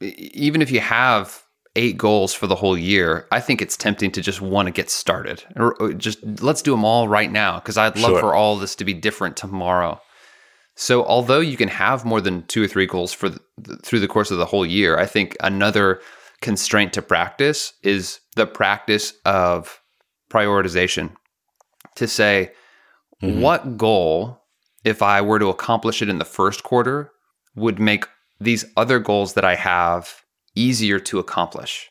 Even 0.00 0.62
if 0.62 0.70
you 0.70 0.80
have 0.80 1.42
eight 1.76 1.98
goals 1.98 2.32
for 2.32 2.46
the 2.46 2.54
whole 2.54 2.78
year, 2.78 3.26
I 3.32 3.40
think 3.40 3.60
it's 3.60 3.76
tempting 3.76 4.12
to 4.12 4.22
just 4.22 4.40
want 4.40 4.66
to 4.66 4.72
get 4.72 4.88
started. 4.88 5.42
Or 5.56 5.92
just 5.92 6.18
let's 6.40 6.62
do 6.62 6.70
them 6.70 6.84
all 6.84 7.08
right 7.08 7.30
now 7.30 7.58
because 7.58 7.76
I'd 7.76 7.98
love 7.98 8.12
Sure. 8.12 8.20
for 8.20 8.34
all 8.34 8.56
this 8.56 8.74
to 8.76 8.84
be 8.84 8.94
different 8.94 9.36
tomorrow. 9.36 10.00
So, 10.76 11.04
although 11.04 11.40
you 11.40 11.56
can 11.56 11.68
have 11.68 12.04
more 12.04 12.20
than 12.20 12.44
two 12.46 12.64
or 12.64 12.66
three 12.66 12.86
goals 12.86 13.12
for 13.12 13.28
the, 13.28 13.76
through 13.84 14.00
the 14.00 14.08
course 14.08 14.30
of 14.30 14.38
the 14.38 14.44
whole 14.46 14.66
year, 14.66 14.98
I 14.98 15.06
think 15.06 15.36
another 15.40 16.00
constraint 16.40 16.92
to 16.94 17.02
practice 17.02 17.72
is 17.82 18.20
the 18.36 18.46
practice 18.46 19.14
of 19.24 19.80
prioritization. 20.30 21.14
To 21.96 22.08
say, 22.08 22.52
Mhm. 23.22 23.40
what 23.40 23.76
goal, 23.76 24.42
if 24.84 25.00
I 25.00 25.20
were 25.20 25.38
to 25.38 25.48
accomplish 25.48 26.02
it 26.02 26.08
in 26.08 26.18
the 26.18 26.24
first 26.24 26.64
quarter, 26.64 27.12
would 27.54 27.78
make 27.78 28.06
these 28.40 28.64
other 28.76 28.98
goals 28.98 29.34
that 29.34 29.44
I 29.44 29.54
have 29.54 30.22
easier 30.56 30.98
to 30.98 31.20
accomplish? 31.20 31.88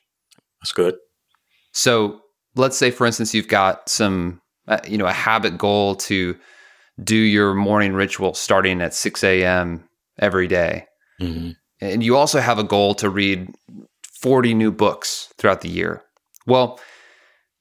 That's 0.61 0.73
good. 0.73 0.95
So 1.71 2.21
let's 2.55 2.77
say, 2.77 2.91
for 2.91 3.07
instance, 3.07 3.33
you've 3.33 3.47
got 3.47 3.87
some, 3.89 4.41
uh, 4.67 4.79
you 4.87 4.97
know, 4.97 5.07
a 5.07 5.13
habit 5.13 5.57
goal 5.57 5.95
to 5.95 6.37
do 7.01 7.15
your 7.15 7.53
morning 7.53 7.93
ritual 7.93 8.33
starting 8.33 8.81
at 8.81 8.93
6 8.93 9.23
a.m. 9.23 9.87
every 10.19 10.47
day. 10.47 10.85
hmm 11.19 11.51
And 11.81 12.03
you 12.03 12.17
also 12.17 12.39
have 12.39 12.59
a 12.59 12.63
goal 12.63 12.95
to 12.95 13.09
read 13.09 13.49
40 14.21 14.53
new 14.53 14.71
books 14.71 15.33
throughout 15.37 15.61
the 15.61 15.69
year. 15.69 16.03
Well, 16.45 16.79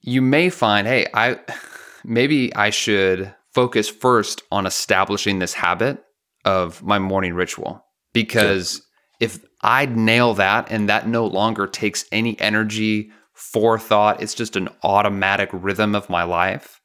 you 0.01 0.21
may 0.21 0.49
find, 0.49 0.87
hey, 0.87 1.07
I 1.13 1.39
maybe 2.03 2.53
I 2.55 2.69
should 2.69 3.33
focus 3.53 3.89
first 3.89 4.41
on 4.51 4.65
establishing 4.65 5.39
this 5.39 5.53
habit 5.53 6.03
of 6.45 6.83
my 6.83 6.99
morning 6.99 7.33
ritual 7.33 7.85
because 8.13 8.81
if 9.19 9.39
I 9.61 9.85
nail 9.85 10.33
that 10.33 10.69
and 10.69 10.89
that 10.89 11.07
no 11.07 11.25
longer 11.25 11.67
takes 11.67 12.05
any 12.11 12.39
energy, 12.39 13.11
forethought, 13.33 14.21
it's 14.21 14.33
just 14.33 14.55
an 14.55 14.69
automatic 14.83 15.49
rhythm 15.53 15.95
of 15.95 16.09
my 16.09 16.23
life. 16.23 16.81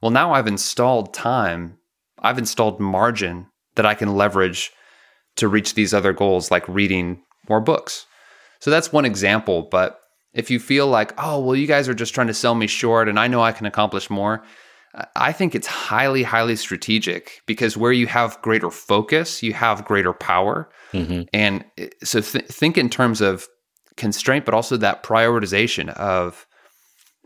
Well, 0.00 0.10
now 0.10 0.32
I've 0.32 0.46
installed 0.46 1.14
time, 1.14 1.78
I've 2.18 2.38
installed 2.38 2.80
margin 2.80 3.46
that 3.74 3.86
I 3.86 3.94
can 3.94 4.16
leverage 4.16 4.70
to 5.36 5.48
reach 5.48 5.74
these 5.74 5.94
other 5.94 6.12
goals 6.12 6.50
like 6.50 6.68
reading 6.68 7.22
more 7.48 7.60
books. 7.60 8.06
So 8.60 8.70
that's 8.70 8.92
one 8.92 9.04
example. 9.04 9.68
But 9.70 10.00
if 10.34 10.50
you 10.50 10.58
feel 10.58 10.86
like, 10.86 11.12
oh, 11.18 11.40
well, 11.40 11.56
you 11.56 11.66
guys 11.66 11.88
are 11.88 11.94
just 11.94 12.14
trying 12.14 12.26
to 12.26 12.34
sell 12.34 12.54
me 12.54 12.66
short 12.66 13.08
and 13.08 13.18
I 13.18 13.28
know 13.28 13.40
I 13.40 13.52
can 13.52 13.66
accomplish 13.66 14.10
more, 14.10 14.42
I 15.14 15.32
think 15.32 15.54
it's 15.54 15.66
highly, 15.66 16.22
highly 16.22 16.56
strategic 16.56 17.42
because 17.46 17.76
where 17.76 17.92
you 17.92 18.06
have 18.06 18.40
greater 18.42 18.70
focus, 18.70 19.42
you 19.42 19.52
have 19.52 19.84
greater 19.84 20.12
power. 20.12 20.68
hmm 20.92 21.22
And 21.32 21.64
so 22.02 22.20
th- 22.20 22.46
think 22.46 22.78
in 22.78 22.88
terms 22.88 23.20
of 23.20 23.46
constraint, 23.96 24.44
but 24.44 24.54
also 24.54 24.76
that 24.78 25.02
prioritization 25.02 25.90
of, 25.90 26.46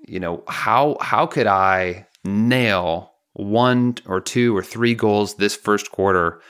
you 0.07 0.19
know, 0.19 0.43
how 0.49 0.97
how 1.01 1.27
could 1.27 1.47
I 1.47 2.07
nail 2.25 3.13
one 3.35 3.97
or 4.07 4.21
two 4.21 4.57
or 4.57 4.63
three 4.63 4.95
goals 4.95 5.37
this 5.37 5.57
first 5.57 5.91
quarter 5.91 6.41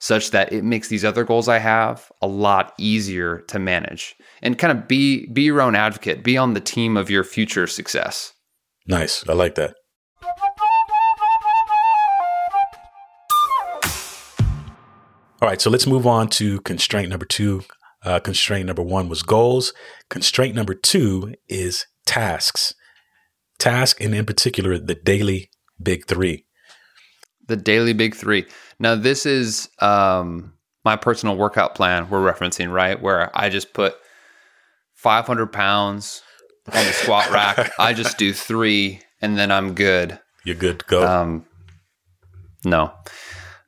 such 0.00 0.32
that 0.32 0.52
it 0.52 0.64
makes 0.64 0.88
these 0.88 1.04
other 1.04 1.24
goals 1.24 1.48
I 1.48 1.58
have 1.58 2.10
a 2.20 2.26
lot 2.26 2.74
easier 2.76 3.38
to 3.48 3.58
manage 3.58 4.16
and 4.42 4.58
kind 4.58 4.76
of 4.76 4.86
be 4.86 5.26
be 5.28 5.42
your 5.42 5.62
own 5.62 5.74
advocate, 5.74 6.22
be 6.22 6.36
on 6.36 6.54
the 6.54 6.60
team 6.60 6.96
of 6.96 7.08
your 7.08 7.24
future 7.24 7.66
success. 7.66 8.32
Nice. 8.86 9.26
I 9.28 9.32
like 9.32 9.54
that. 9.54 9.76
All 15.40 15.48
right, 15.50 15.60
so 15.60 15.70
let's 15.70 15.86
move 15.86 16.06
on 16.06 16.28
to 16.30 16.60
constraint 16.62 17.10
number 17.10 17.26
two. 17.26 17.64
Uh, 18.02 18.18
constraint 18.18 18.66
number 18.66 18.82
one 18.82 19.08
was 19.08 19.22
goals. 19.22 19.72
Constraint 20.08 20.54
number 20.54 20.74
two 20.74 21.34
is 21.48 21.86
tasks. 22.06 22.74
Task, 23.58 24.00
and 24.00 24.14
in 24.14 24.26
particular, 24.26 24.78
the 24.78 24.94
daily 24.94 25.50
big 25.82 26.06
three. 26.06 26.44
The 27.46 27.56
daily 27.56 27.92
big 27.92 28.14
three. 28.14 28.46
Now, 28.78 28.94
this 28.94 29.26
is 29.26 29.68
um, 29.80 30.54
my 30.84 30.96
personal 30.96 31.36
workout 31.36 31.74
plan 31.74 32.08
we're 32.10 32.20
referencing, 32.20 32.72
right? 32.72 33.00
Where 33.00 33.30
I 33.36 33.48
just 33.48 33.72
put 33.72 33.96
500 34.94 35.52
pounds 35.52 36.22
on 36.72 36.84
the 36.84 36.92
squat 36.92 37.30
rack. 37.30 37.72
I 37.78 37.92
just 37.92 38.18
do 38.18 38.32
three 38.32 39.00
and 39.20 39.38
then 39.38 39.50
I'm 39.50 39.74
good. 39.74 40.18
You're 40.44 40.56
good 40.56 40.80
to 40.80 40.84
go. 40.86 41.06
Um, 41.06 41.46
no. 42.64 42.92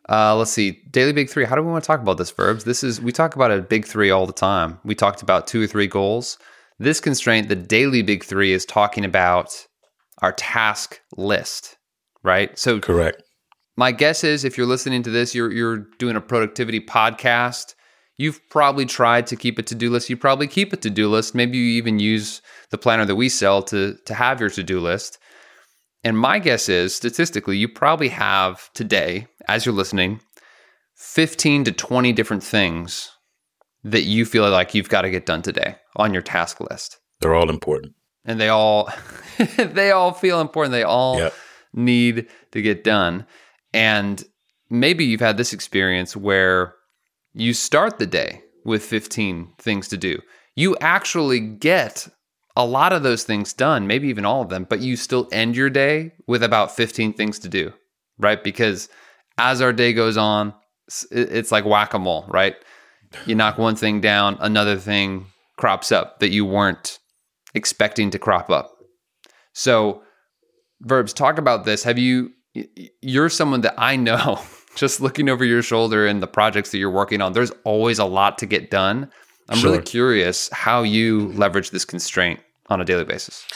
Uh, 0.09 0.37
let's 0.37 0.53
see. 0.53 0.83
Daily 0.91 1.13
big 1.13 1.31
three. 1.31 1.45
How 1.45 1.57
do 1.57 1.63
we 1.63 1.71
want 1.71 1.83
to 1.83 1.87
talk 1.87 2.01
about 2.01 2.19
this, 2.19 2.31
verbs? 2.31 2.65
This 2.65 2.85
is, 2.85 3.01
we 3.01 3.11
talk 3.11 3.35
about 3.35 3.51
a 3.51 3.61
big 3.61 3.87
three 3.87 4.11
all 4.11 4.27
the 4.27 4.33
time. 4.33 4.79
We 4.85 4.95
talked 4.95 5.23
about 5.23 5.47
two 5.47 5.63
or 5.63 5.67
three 5.67 5.87
goals. 5.87 6.39
This 6.79 7.01
constraint, 7.01 7.49
the 7.49 7.57
daily 7.57 8.03
big 8.03 8.23
three, 8.23 8.53
is 8.53 8.65
talking 8.65 9.05
about 9.05 9.66
our 10.23 10.33
task 10.33 11.01
list, 11.17 11.77
right? 12.23 12.59
So 12.59 12.81
Correct. 12.81 13.23
my 13.77 13.93
guess 13.93 14.25
is 14.25 14.45
if 14.45 14.57
you're 14.57 14.67
listening 14.67 15.03
to 15.05 15.11
this, 15.11 15.35
you're 15.35 15.53
you're 15.53 15.87
doing 15.99 16.17
a 16.17 16.21
productivity 16.21 16.81
podcast. 16.81 17.75
You've 18.19 18.41
probably 18.49 18.87
tried 18.87 19.27
to 19.27 19.37
keep 19.37 19.59
a 19.59 19.63
to-do 19.63 19.91
list. 19.91 20.09
You 20.09 20.17
probably 20.17 20.47
keep 20.47 20.73
a 20.73 20.79
to-do 20.79 21.09
list. 21.09 21.35
Maybe 21.35 21.59
you 21.59 21.65
even 21.73 21.99
use 21.99 22.41
the 22.71 22.79
planner 22.79 23.05
that 23.05 23.17
we 23.17 23.29
sell 23.29 23.63
to 23.65 23.97
to 24.07 24.15
have 24.15 24.41
your 24.41 24.51
to-do 24.51 24.81
list. 24.81 25.19
And 26.03 26.19
my 26.19 26.39
guess 26.39 26.69
is 26.69 26.95
statistically, 26.95 27.59
you 27.59 27.69
probably 27.69 28.09
have 28.11 28.71
today, 28.75 29.27
as 29.49 29.67
you're 29.67 29.75
listening, 29.75 30.21
15 30.95 31.65
to 31.65 31.73
20 31.73 32.13
different 32.13 32.45
things 32.45 33.11
that 33.83 34.03
you 34.03 34.25
feel 34.25 34.49
like 34.49 34.75
you've 34.75 34.89
got 34.89 35.03
to 35.03 35.11
get 35.11 35.27
done 35.27 35.43
today 35.43 35.77
on 35.97 36.13
your 36.13 36.23
task 36.23 36.61
list. 36.61 36.99
They're 37.21 37.35
all 37.35 37.51
important. 37.51 37.95
And 38.27 38.41
they 38.41 38.49
all 38.49 38.91
they 39.59 39.91
all 39.91 40.13
feel 40.13 40.41
important. 40.41 40.73
They 40.73 40.83
all 40.83 41.19
Yep. 41.19 41.35
need 41.73 42.27
to 42.53 42.61
get 42.63 42.85
done. 42.85 43.27
And 43.73 44.23
maybe 44.71 45.05
you've 45.05 45.21
had 45.21 45.37
this 45.37 45.53
experience 45.53 46.17
where 46.17 46.75
you 47.35 47.53
start 47.55 47.99
the 47.99 48.07
day 48.07 48.43
with 48.65 48.83
15 48.83 49.53
things 49.59 49.89
to 49.89 49.97
do. 49.97 50.21
You 50.55 50.77
actually 50.81 51.39
get 51.41 52.09
a 52.57 52.65
lot 52.65 52.93
of 52.95 53.03
those 53.03 53.23
things 53.25 53.53
done, 53.53 53.87
maybe 53.87 54.09
even 54.09 54.25
all 54.25 54.41
of 54.41 54.49
them, 54.49 54.67
but 54.69 54.81
you 54.81 54.97
still 54.97 55.29
end 55.31 55.55
your 55.55 55.69
day 55.69 56.13
with 56.27 56.43
about 56.43 56.75
15 56.75 57.13
things 57.13 57.39
to 57.41 57.49
do, 57.51 57.73
right? 58.19 58.43
Because 58.43 58.89
as 59.37 59.61
our 59.61 59.75
day 59.75 59.93
goes 59.93 60.17
on, 60.17 60.55
it's 61.11 61.53
like 61.53 61.67
whack 61.67 61.93
a 61.93 61.99
mole, 61.99 62.25
right? 62.29 62.57
You 63.27 63.35
knock 63.35 63.59
one 63.59 63.77
thing 63.77 64.01
down, 64.01 64.39
another 64.41 64.77
thing 64.79 65.27
crops 65.59 65.93
up 65.93 66.21
that 66.21 66.31
you 66.31 66.47
weren't 66.47 66.99
expecting 67.57 68.11
to 68.11 68.19
crop 68.19 68.51
up. 68.51 68.71
So, 69.53 70.03
verbs, 70.83 71.13
talk 71.13 71.39
about 71.39 71.65
this. 71.65 71.83
Have 71.83 71.99
you, 71.99 72.31
you're 73.01 73.29
someone 73.29 73.63
that 73.63 73.75
I 73.77 73.97
know, 73.97 74.41
just 74.77 75.01
looking 75.01 75.29
over 75.29 75.45
your 75.45 75.63
shoulder 75.63 76.07
and 76.07 76.23
the 76.23 76.27
projects 76.27 76.71
that 76.71 76.79
you're 76.79 76.91
working 76.91 77.21
on, 77.21 77.33
there's 77.33 77.53
always 77.65 77.99
a 77.99 78.05
lot 78.05 78.39
to 78.39 78.47
get 78.47 78.71
done. 78.71 79.11
I'm 79.49 79.63
really 79.63 79.83
curious 79.83 80.49
how 80.53 80.83
you 80.83 81.29
leverage 81.29 81.71
this 81.71 81.85
constraint 81.85 82.41
on 82.69 82.81
a 82.81 82.85
daily 82.85 83.05
basis. 83.05 83.47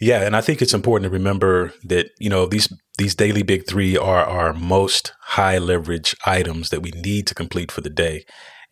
Yeah, 0.00 0.22
and 0.22 0.34
I 0.34 0.40
think 0.40 0.60
it's 0.60 0.74
important 0.74 1.08
to 1.08 1.16
remember 1.16 1.72
that 1.84 2.10
you 2.18 2.28
know 2.28 2.46
these 2.46 2.68
these 2.98 3.14
daily 3.14 3.44
big 3.44 3.66
three 3.68 3.96
are 3.96 4.24
our 4.24 4.52
most 4.52 5.12
high 5.20 5.58
leverage 5.58 6.16
items 6.26 6.70
that 6.70 6.80
we 6.80 6.90
need 6.90 7.28
to 7.28 7.34
complete 7.34 7.70
for 7.70 7.80
the 7.80 7.90
day, 7.90 8.24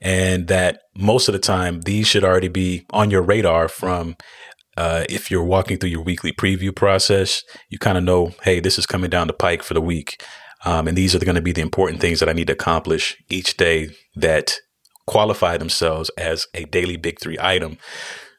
and 0.02 0.48
that 0.48 0.80
most 0.94 1.28
of 1.28 1.32
the 1.32 1.38
time 1.38 1.80
these 1.82 2.06
should 2.06 2.24
already 2.24 2.48
be 2.48 2.84
on 2.90 3.10
your 3.10 3.22
radar 3.22 3.68
from. 3.68 4.16
Uh, 4.74 5.04
if 5.10 5.30
you're 5.30 5.44
walking 5.44 5.76
through 5.76 5.90
your 5.90 6.02
weekly 6.02 6.32
preview 6.32 6.74
process, 6.74 7.42
you 7.68 7.78
kind 7.78 7.98
of 7.98 8.04
know, 8.04 8.32
hey, 8.42 8.58
this 8.58 8.78
is 8.78 8.86
coming 8.86 9.10
down 9.10 9.26
the 9.26 9.32
pike 9.34 9.62
for 9.62 9.74
the 9.74 9.82
week, 9.82 10.24
um, 10.64 10.88
and 10.88 10.96
these 10.96 11.14
are 11.14 11.18
going 11.18 11.34
to 11.34 11.42
be 11.42 11.52
the 11.52 11.60
important 11.60 12.00
things 12.00 12.20
that 12.20 12.28
I 12.30 12.32
need 12.32 12.46
to 12.46 12.54
accomplish 12.54 13.14
each 13.28 13.58
day 13.58 13.90
that 14.16 14.54
qualify 15.06 15.58
themselves 15.58 16.10
as 16.16 16.46
a 16.54 16.64
daily 16.64 16.96
big 16.96 17.20
three 17.20 17.36
item. 17.38 17.76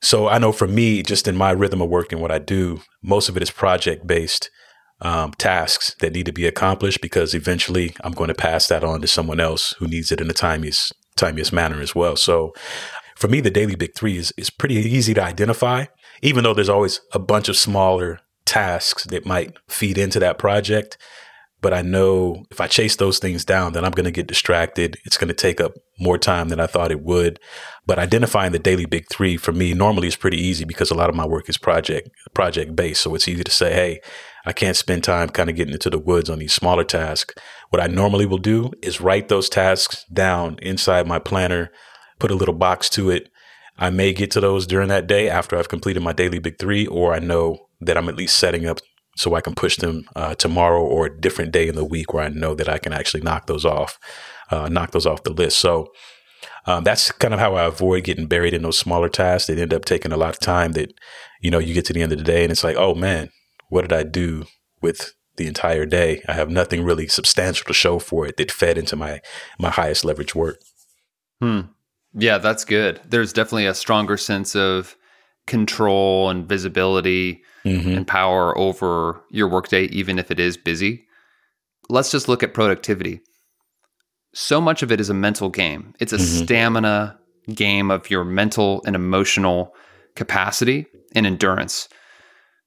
So 0.01 0.27
I 0.27 0.37
know 0.37 0.51
for 0.51 0.67
me, 0.67 1.03
just 1.03 1.27
in 1.27 1.35
my 1.35 1.51
rhythm 1.51 1.81
of 1.81 1.89
work 1.89 2.11
and 2.11 2.21
what 2.21 2.31
I 2.31 2.39
do, 2.39 2.81
most 3.01 3.29
of 3.29 3.37
it 3.37 3.43
is 3.43 3.51
project 3.51 4.07
based 4.07 4.49
um, 5.01 5.31
tasks 5.37 5.95
that 5.99 6.13
need 6.13 6.25
to 6.25 6.33
be 6.33 6.47
accomplished 6.47 7.01
because 7.01 7.33
eventually 7.33 7.95
I'm 8.03 8.13
going 8.13 8.29
to 8.29 8.33
pass 8.33 8.67
that 8.67 8.83
on 8.83 9.01
to 9.01 9.07
someone 9.07 9.39
else 9.39 9.73
who 9.79 9.87
needs 9.87 10.11
it 10.11 10.21
in 10.21 10.27
the 10.27 10.33
timiest, 10.33 10.93
timiest 11.15 11.53
manner 11.53 11.81
as 11.81 11.95
well. 11.95 12.15
So 12.15 12.53
for 13.15 13.27
me, 13.27 13.39
the 13.41 13.51
daily 13.51 13.75
big 13.75 13.95
three 13.95 14.17
is, 14.17 14.33
is 14.37 14.49
pretty 14.49 14.75
easy 14.75 15.13
to 15.13 15.23
identify, 15.23 15.85
even 16.21 16.43
though 16.43 16.53
there's 16.53 16.69
always 16.69 17.01
a 17.13 17.19
bunch 17.19 17.49
of 17.49 17.57
smaller 17.57 18.19
tasks 18.45 19.05
that 19.05 19.25
might 19.25 19.53
feed 19.67 19.97
into 19.97 20.19
that 20.19 20.37
project. 20.37 20.97
But 21.61 21.73
I 21.73 21.81
know 21.81 22.43
if 22.51 22.59
I 22.59 22.67
chase 22.67 22.97
those 22.97 23.19
things 23.19 23.45
down, 23.45 23.71
then 23.71 23.85
I'm 23.85 23.91
going 23.91 24.03
to 24.03 24.11
get 24.11 24.27
distracted. 24.27 24.97
It's 25.05 25.15
going 25.15 25.29
to 25.29 25.33
take 25.33 25.61
up 25.61 25.71
more 25.97 26.17
time 26.17 26.49
than 26.49 26.59
I 26.59 26.67
thought 26.67 26.91
it 26.91 27.01
would. 27.01 27.39
But 27.85 27.99
identifying 27.99 28.51
the 28.51 28.59
daily 28.59 28.85
big 28.85 29.05
three 29.09 29.37
for 29.37 29.53
me 29.53 29.73
normally 29.73 30.09
is 30.09 30.17
pretty 30.17 30.37
easy 30.37 30.65
because 30.65 30.91
a 30.91 30.95
lot 30.95 31.09
of 31.09 31.15
my 31.15 31.25
work 31.25 31.47
is 31.47 31.57
project 31.57 32.09
project 32.33 32.75
based. 32.75 33.01
So 33.01 33.15
it's 33.15 33.29
easy 33.29 33.45
to 33.45 33.51
say, 33.51 33.71
hey, 33.73 34.01
I 34.45 34.53
can't 34.53 34.75
spend 34.75 35.03
time 35.03 35.29
kind 35.29 35.49
of 35.49 35.55
getting 35.55 35.73
into 35.73 35.89
the 35.89 35.99
woods 35.99 36.29
on 36.29 36.39
these 36.39 36.53
smaller 36.53 36.83
tasks. 36.83 37.33
What 37.69 37.81
I 37.81 37.87
normally 37.87 38.25
will 38.25 38.37
do 38.37 38.71
is 38.81 39.01
write 39.01 39.29
those 39.29 39.49
tasks 39.49 40.05
down 40.11 40.57
inside 40.61 41.07
my 41.07 41.19
planner, 41.19 41.71
put 42.19 42.31
a 42.31 42.35
little 42.35 42.53
box 42.53 42.89
to 42.91 43.09
it. 43.09 43.29
I 43.77 43.89
may 43.89 44.13
get 44.13 44.31
to 44.31 44.39
those 44.39 44.67
during 44.67 44.89
that 44.89 45.07
day 45.07 45.29
after 45.29 45.57
I've 45.57 45.69
completed 45.69 46.03
my 46.03 46.13
daily 46.13 46.39
big 46.39 46.59
three, 46.59 46.85
or 46.85 47.13
I 47.13 47.19
know 47.19 47.67
that 47.81 47.97
I'm 47.97 48.09
at 48.09 48.17
least 48.17 48.37
setting 48.37 48.65
up 48.65 48.79
so 49.15 49.35
I 49.35 49.41
can 49.41 49.55
push 49.55 49.77
them 49.77 50.05
uh, 50.15 50.35
tomorrow 50.35 50.83
or 50.83 51.05
a 51.05 51.21
different 51.21 51.51
day 51.51 51.67
in 51.67 51.75
the 51.75 51.85
week 51.85 52.13
where 52.13 52.23
I 52.23 52.29
know 52.29 52.55
that 52.55 52.69
I 52.69 52.77
can 52.77 52.93
actually 52.93 53.21
knock 53.21 53.47
those 53.47 53.65
off, 53.65 53.99
uh, 54.51 54.69
knock 54.69 54.91
those 54.91 55.05
off 55.05 55.23
the 55.23 55.33
list. 55.33 55.59
So 55.59 55.91
um, 56.65 56.83
that's 56.83 57.11
kind 57.11 57.33
of 57.33 57.39
how 57.39 57.55
I 57.55 57.65
avoid 57.65 58.03
getting 58.03 58.27
buried 58.27 58.53
in 58.53 58.63
those 58.63 58.79
smaller 58.79 59.09
tasks 59.09 59.47
that 59.47 59.59
end 59.59 59.73
up 59.73 59.85
taking 59.85 60.11
a 60.11 60.17
lot 60.17 60.33
of 60.33 60.39
time. 60.39 60.73
That 60.73 60.93
you 61.41 61.51
know 61.51 61.59
you 61.59 61.73
get 61.73 61.85
to 61.85 61.93
the 61.93 62.01
end 62.01 62.11
of 62.11 62.17
the 62.17 62.23
day 62.23 62.43
and 62.43 62.51
it's 62.51 62.63
like, 62.63 62.75
oh 62.75 62.95
man, 62.95 63.29
what 63.73 63.81
did 63.81 63.93
I 63.93 64.03
do 64.03 64.45
with 64.81 65.15
the 65.37 65.47
entire 65.47 65.87
day? 65.87 66.21
I 66.27 66.33
have 66.33 66.47
nothing 66.47 66.83
really 66.83 67.07
substantial 67.07 67.65
to 67.65 67.73
show 67.73 67.97
for 67.97 68.27
it 68.27 68.37
that 68.37 68.51
fed 68.51 68.77
into 68.77 68.95
my 68.95 69.19
my 69.57 69.71
highest 69.71 70.05
leverage 70.05 70.35
work. 70.35 70.59
Hmm. 71.41 71.61
Yeah, 72.13 72.37
that's 72.37 72.65
good. 72.65 73.01
There's 73.03 73.33
definitely 73.33 73.65
a 73.65 73.73
stronger 73.73 74.15
sense 74.15 74.55
of 74.55 74.95
control 75.47 76.29
and 76.29 76.47
visibility 76.47 77.41
mm-hmm. 77.65 77.97
and 77.97 78.07
power 78.07 78.55
over 78.55 79.23
your 79.31 79.47
workday, 79.47 79.85
even 79.85 80.19
if 80.19 80.29
it 80.29 80.39
is 80.39 80.55
busy. 80.55 81.05
Let's 81.89 82.11
just 82.11 82.27
look 82.27 82.43
at 82.43 82.53
productivity. 82.53 83.21
So 84.35 84.61
much 84.61 84.83
of 84.83 84.91
it 84.91 85.01
is 85.01 85.09
a 85.09 85.15
mental 85.15 85.49
game, 85.49 85.95
it's 85.99 86.13
a 86.13 86.17
mm-hmm. 86.17 86.43
stamina 86.43 87.19
game 87.55 87.89
of 87.89 88.11
your 88.11 88.23
mental 88.23 88.83
and 88.85 88.95
emotional 88.95 89.73
capacity 90.15 90.85
and 91.15 91.25
endurance. 91.25 91.89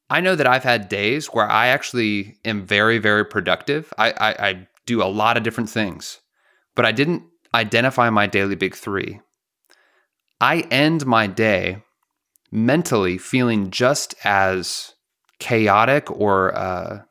I 0.08 0.20
know 0.20 0.36
that 0.36 0.46
I've 0.46 0.62
had 0.62 0.88
days 0.88 1.26
where 1.26 1.50
I 1.50 1.68
actually 1.68 2.38
am 2.44 2.64
very, 2.64 2.98
very 2.98 3.24
productive. 3.24 3.92
I, 3.98 4.12
I, 4.12 4.48
I 4.48 4.68
do 4.86 5.02
a 5.02 5.04
lot 5.04 5.36
of 5.36 5.42
different 5.42 5.68
things, 5.70 6.20
but 6.74 6.84
I 6.84 6.92
didn't 6.92 7.24
identify 7.54 8.10
my 8.10 8.26
daily 8.26 8.54
big 8.54 8.74
three. 8.74 9.20
I 10.40 10.60
end 10.70 11.06
my 11.06 11.26
day 11.26 11.82
mentally 12.52 13.18
feeling 13.18 13.70
just 13.70 14.14
as 14.24 14.94
chaotic 15.38 16.10
or 16.10 16.54
uh, 16.54 17.02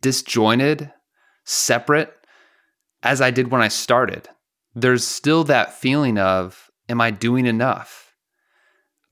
disjointed, 0.00 0.90
separate 1.44 2.12
as 3.02 3.20
I 3.20 3.30
did 3.30 3.50
when 3.50 3.62
I 3.62 3.68
started. 3.68 4.28
There's 4.74 5.06
still 5.06 5.44
that 5.44 5.74
feeling 5.74 6.18
of, 6.18 6.70
am 6.88 7.00
I 7.00 7.10
doing 7.10 7.46
enough? 7.46 8.09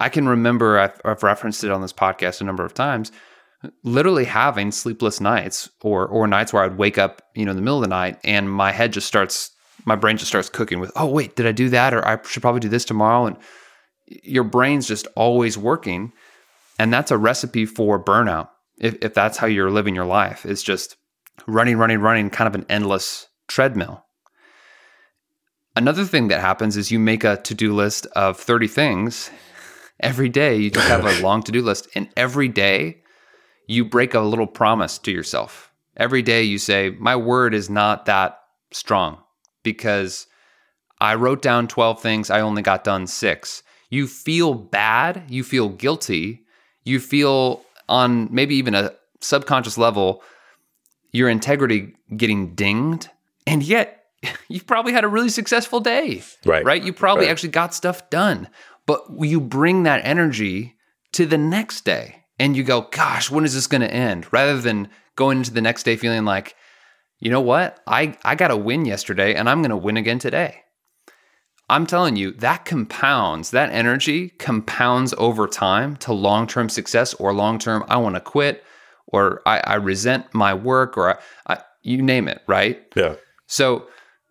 I 0.00 0.08
can 0.08 0.28
remember, 0.28 0.78
I've, 0.78 1.00
I've 1.04 1.22
referenced 1.22 1.64
it 1.64 1.70
on 1.70 1.82
this 1.82 1.92
podcast 1.92 2.40
a 2.40 2.44
number 2.44 2.64
of 2.64 2.74
times, 2.74 3.10
literally 3.82 4.24
having 4.24 4.70
sleepless 4.70 5.20
nights 5.20 5.68
or, 5.82 6.06
or 6.06 6.26
nights 6.26 6.52
where 6.52 6.62
I'd 6.62 6.78
wake 6.78 6.98
up, 6.98 7.22
you 7.34 7.44
know, 7.44 7.50
in 7.50 7.56
the 7.56 7.62
middle 7.62 7.78
of 7.78 7.82
the 7.82 7.88
night 7.88 8.18
and 8.22 8.50
my 8.50 8.70
head 8.70 8.92
just 8.92 9.08
starts, 9.08 9.50
my 9.84 9.96
brain 9.96 10.16
just 10.16 10.30
starts 10.30 10.48
cooking 10.48 10.78
with, 10.78 10.92
oh, 10.94 11.06
wait, 11.06 11.34
did 11.34 11.46
I 11.46 11.52
do 11.52 11.68
that? 11.70 11.92
Or 11.92 12.06
I 12.06 12.18
should 12.22 12.42
probably 12.42 12.60
do 12.60 12.68
this 12.68 12.84
tomorrow. 12.84 13.26
And 13.26 13.36
your 14.06 14.44
brain's 14.44 14.86
just 14.86 15.08
always 15.16 15.58
working. 15.58 16.12
And 16.78 16.92
that's 16.92 17.10
a 17.10 17.18
recipe 17.18 17.66
for 17.66 18.02
burnout 18.02 18.50
if, 18.80 18.96
if 19.02 19.14
that's 19.14 19.38
how 19.38 19.46
you're 19.46 19.70
living 19.70 19.94
your 19.94 20.04
life 20.04 20.44
it's 20.46 20.62
just 20.62 20.96
running 21.46 21.76
running 21.76 22.00
running 22.00 22.30
kind 22.30 22.48
of 22.48 22.54
an 22.54 22.66
endless 22.68 23.28
treadmill 23.46 24.04
another 25.76 26.04
thing 26.04 26.28
that 26.28 26.40
happens 26.40 26.76
is 26.76 26.90
you 26.90 26.98
make 26.98 27.24
a 27.24 27.36
to-do 27.36 27.74
list 27.74 28.06
of 28.14 28.38
30 28.38 28.68
things 28.68 29.30
every 30.00 30.28
day 30.28 30.56
you 30.56 30.70
just 30.70 30.88
have 30.88 31.04
a 31.04 31.20
long 31.22 31.42
to-do 31.42 31.62
list 31.62 31.88
and 31.94 32.08
every 32.16 32.48
day 32.48 33.02
you 33.66 33.84
break 33.84 34.14
a 34.14 34.20
little 34.20 34.46
promise 34.46 34.98
to 34.98 35.10
yourself. 35.10 35.70
Every 35.96 36.22
day 36.22 36.42
you 36.42 36.58
say 36.58 36.90
my 36.98 37.16
word 37.16 37.54
is 37.54 37.68
not 37.68 38.06
that 38.06 38.40
strong 38.70 39.18
because 39.62 40.26
i 41.00 41.14
wrote 41.14 41.42
down 41.42 41.68
12 41.68 42.00
things 42.00 42.30
i 42.30 42.40
only 42.40 42.62
got 42.62 42.84
done 42.84 43.06
6 43.06 43.62
you 43.90 44.06
feel 44.06 44.54
bad 44.54 45.24
you 45.28 45.42
feel 45.42 45.68
guilty 45.68 46.44
you 46.84 47.00
feel 47.00 47.64
on 47.88 48.28
maybe 48.32 48.54
even 48.56 48.74
a 48.74 48.92
subconscious 49.20 49.78
level 49.78 50.22
your 51.12 51.28
integrity 51.28 51.94
getting 52.16 52.54
dinged 52.54 53.08
and 53.46 53.62
yet 53.62 54.06
you've 54.48 54.66
probably 54.66 54.92
had 54.92 55.04
a 55.04 55.08
really 55.08 55.30
successful 55.30 55.80
day 55.80 56.22
right. 56.44 56.64
right? 56.64 56.82
You 56.82 56.92
probably 56.92 57.26
right. 57.26 57.30
actually 57.30 57.50
got 57.50 57.74
stuff 57.74 58.08
done 58.11 58.48
but 58.88 59.05
you 59.20 59.40
bring 59.40 59.85
that 59.85 60.01
energy 60.03 60.74
to 61.12 61.27
the 61.27 61.38
next 61.38 61.85
day 61.85 62.24
and 62.38 62.57
you 62.57 62.64
go 62.64 62.88
gosh 62.90 63.31
when 63.31 63.44
is 63.44 63.55
this 63.55 63.68
going 63.68 63.83
to 63.83 63.92
end 63.92 64.27
rather 64.33 64.59
than 64.59 64.88
going 65.14 65.38
into 65.38 65.53
the 65.53 65.61
next 65.61 65.85
day 65.85 65.94
feeling 65.94 66.24
like 66.24 66.57
you 67.20 67.31
know 67.31 67.40
what 67.40 67.79
i 67.87 68.16
i 68.24 68.35
got 68.35 68.51
a 68.51 68.57
win 68.57 68.85
yesterday 68.85 69.35
and 69.35 69.48
i'm 69.48 69.61
going 69.61 69.70
to 69.70 69.77
win 69.77 69.96
again 69.96 70.18
today 70.18 70.62
I'm 71.70 71.87
telling 71.87 72.16
you, 72.16 72.33
that 72.33 72.64
compounds, 72.64 73.51
that 73.51 73.70
energy 73.70 74.31
compounds 74.31 75.12
over 75.18 75.46
time 75.46 75.96
to 75.96 76.14
long 76.14 76.46
term 76.46 76.70
success 76.70 77.12
or 77.14 77.35
long 77.35 77.59
term, 77.59 77.85
I 77.88 77.98
want 77.98 78.14
to 78.14 78.22
quit 78.22 78.64
or 79.07 79.42
I, 79.44 79.61
I, 79.61 79.74
resent 79.74 80.33
my 80.33 80.55
work 80.55 80.96
or 80.96 81.11
I, 81.11 81.18
I, 81.46 81.59
you 81.83 82.01
name 82.01 82.27
it, 82.27 82.40
right? 82.46 82.81
Yeah. 82.96 83.16
So 83.46 83.87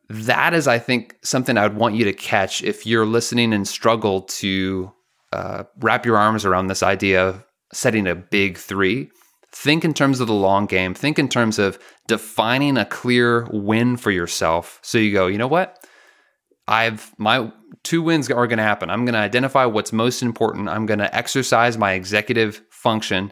that 0.10 0.54
is, 0.54 0.68
I 0.68 0.80
think, 0.80 1.18
something 1.24 1.58
I 1.58 1.68
would 1.68 1.78
want 1.78 1.96
you 1.96 2.06
to 2.06 2.14
catch 2.14 2.64
if 2.64 2.86
you're 2.86 3.06
listening 3.06 3.54
and 3.54 3.68
struggle 3.68 4.22
to 4.22 4.92
uh, 5.34 5.64
wrap 5.80 6.06
your 6.06 6.18
arms 6.18 6.46
around 6.46 6.68
this 6.68 6.84
idea 6.84 7.28
of 7.28 7.44
setting 7.74 8.08
a 8.08 8.16
big 8.16 8.58
three. 8.58 9.10
Think 9.52 9.84
in 9.84 9.94
terms 9.94 10.20
of 10.20 10.28
the 10.28 10.34
long 10.34 10.66
game. 10.66 10.94
Think 10.94 11.20
in 11.20 11.28
terms 11.28 11.60
of 11.60 11.80
defining 12.08 12.78
a 12.78 12.86
clear 12.86 13.48
win 13.52 13.98
for 13.98 14.12
yourself. 14.12 14.80
So 14.82 14.98
you 14.98 15.14
go, 15.14 15.28
you 15.28 15.38
know 15.38 15.48
what? 15.48 15.78
I've 16.68 17.14
my 17.18 17.52
two 17.84 18.02
wins 18.02 18.30
are 18.30 18.48
going 18.48 18.58
to 18.58 18.64
happen. 18.64 18.90
I'm 18.90 19.06
going 19.06 19.14
to 19.14 19.20
identify 19.20 19.66
what's 19.66 19.94
most 19.94 20.22
important. 20.22 20.70
I'm 20.70 20.86
going 20.86 21.00
to 21.00 21.16
exercise 21.16 21.78
my 21.78 21.94
executive 21.94 22.62
function, 22.70 23.32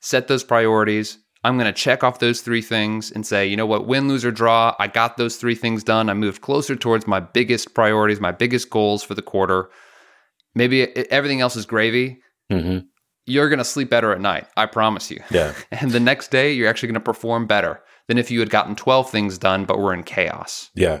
set 0.00 0.26
those 0.26 0.42
priorities. 0.44 1.18
I'm 1.44 1.58
going 1.58 1.66
to 1.66 1.78
check 1.78 2.02
off 2.02 2.20
those 2.20 2.40
three 2.40 2.62
things 2.62 3.12
and 3.12 3.26
say, 3.26 3.46
you 3.46 3.56
know 3.56 3.66
what, 3.66 3.86
win, 3.86 4.08
lose, 4.08 4.24
or 4.24 4.30
draw, 4.30 4.74
I 4.78 4.88
got 4.88 5.18
those 5.18 5.36
three 5.36 5.54
things 5.54 5.84
done. 5.84 6.08
I 6.08 6.14
moved 6.14 6.40
closer 6.40 6.74
towards 6.74 7.06
my 7.06 7.20
biggest 7.20 7.74
priorities, 7.74 8.18
my 8.18 8.32
biggest 8.32 8.70
goals 8.70 9.02
for 9.02 9.14
the 9.14 9.22
quarter. 9.22 9.68
Maybe 10.54 10.84
everything 11.10 11.42
else 11.42 11.54
is 11.54 11.66
gravy. 11.66 12.18
Mm-hmm. 12.50 12.86
You're 13.26 13.48
going 13.50 13.58
to 13.58 13.64
sleep 13.64 13.90
better 13.90 14.12
at 14.12 14.20
night. 14.20 14.46
I 14.56 14.66
promise 14.66 15.10
you. 15.10 15.20
Yeah. 15.30 15.54
and 15.70 15.90
the 15.90 16.00
next 16.00 16.30
day, 16.30 16.52
you're 16.52 16.68
actually 16.68 16.88
going 16.88 16.94
to 16.94 17.00
perform 17.00 17.46
better 17.46 17.82
than 18.08 18.16
if 18.16 18.30
you 18.30 18.40
had 18.40 18.50
gotten 18.50 18.74
12 18.74 19.10
things 19.10 19.36
done, 19.36 19.66
but 19.66 19.78
were 19.78 19.92
in 19.92 20.02
chaos. 20.02 20.70
Yeah. 20.74 21.00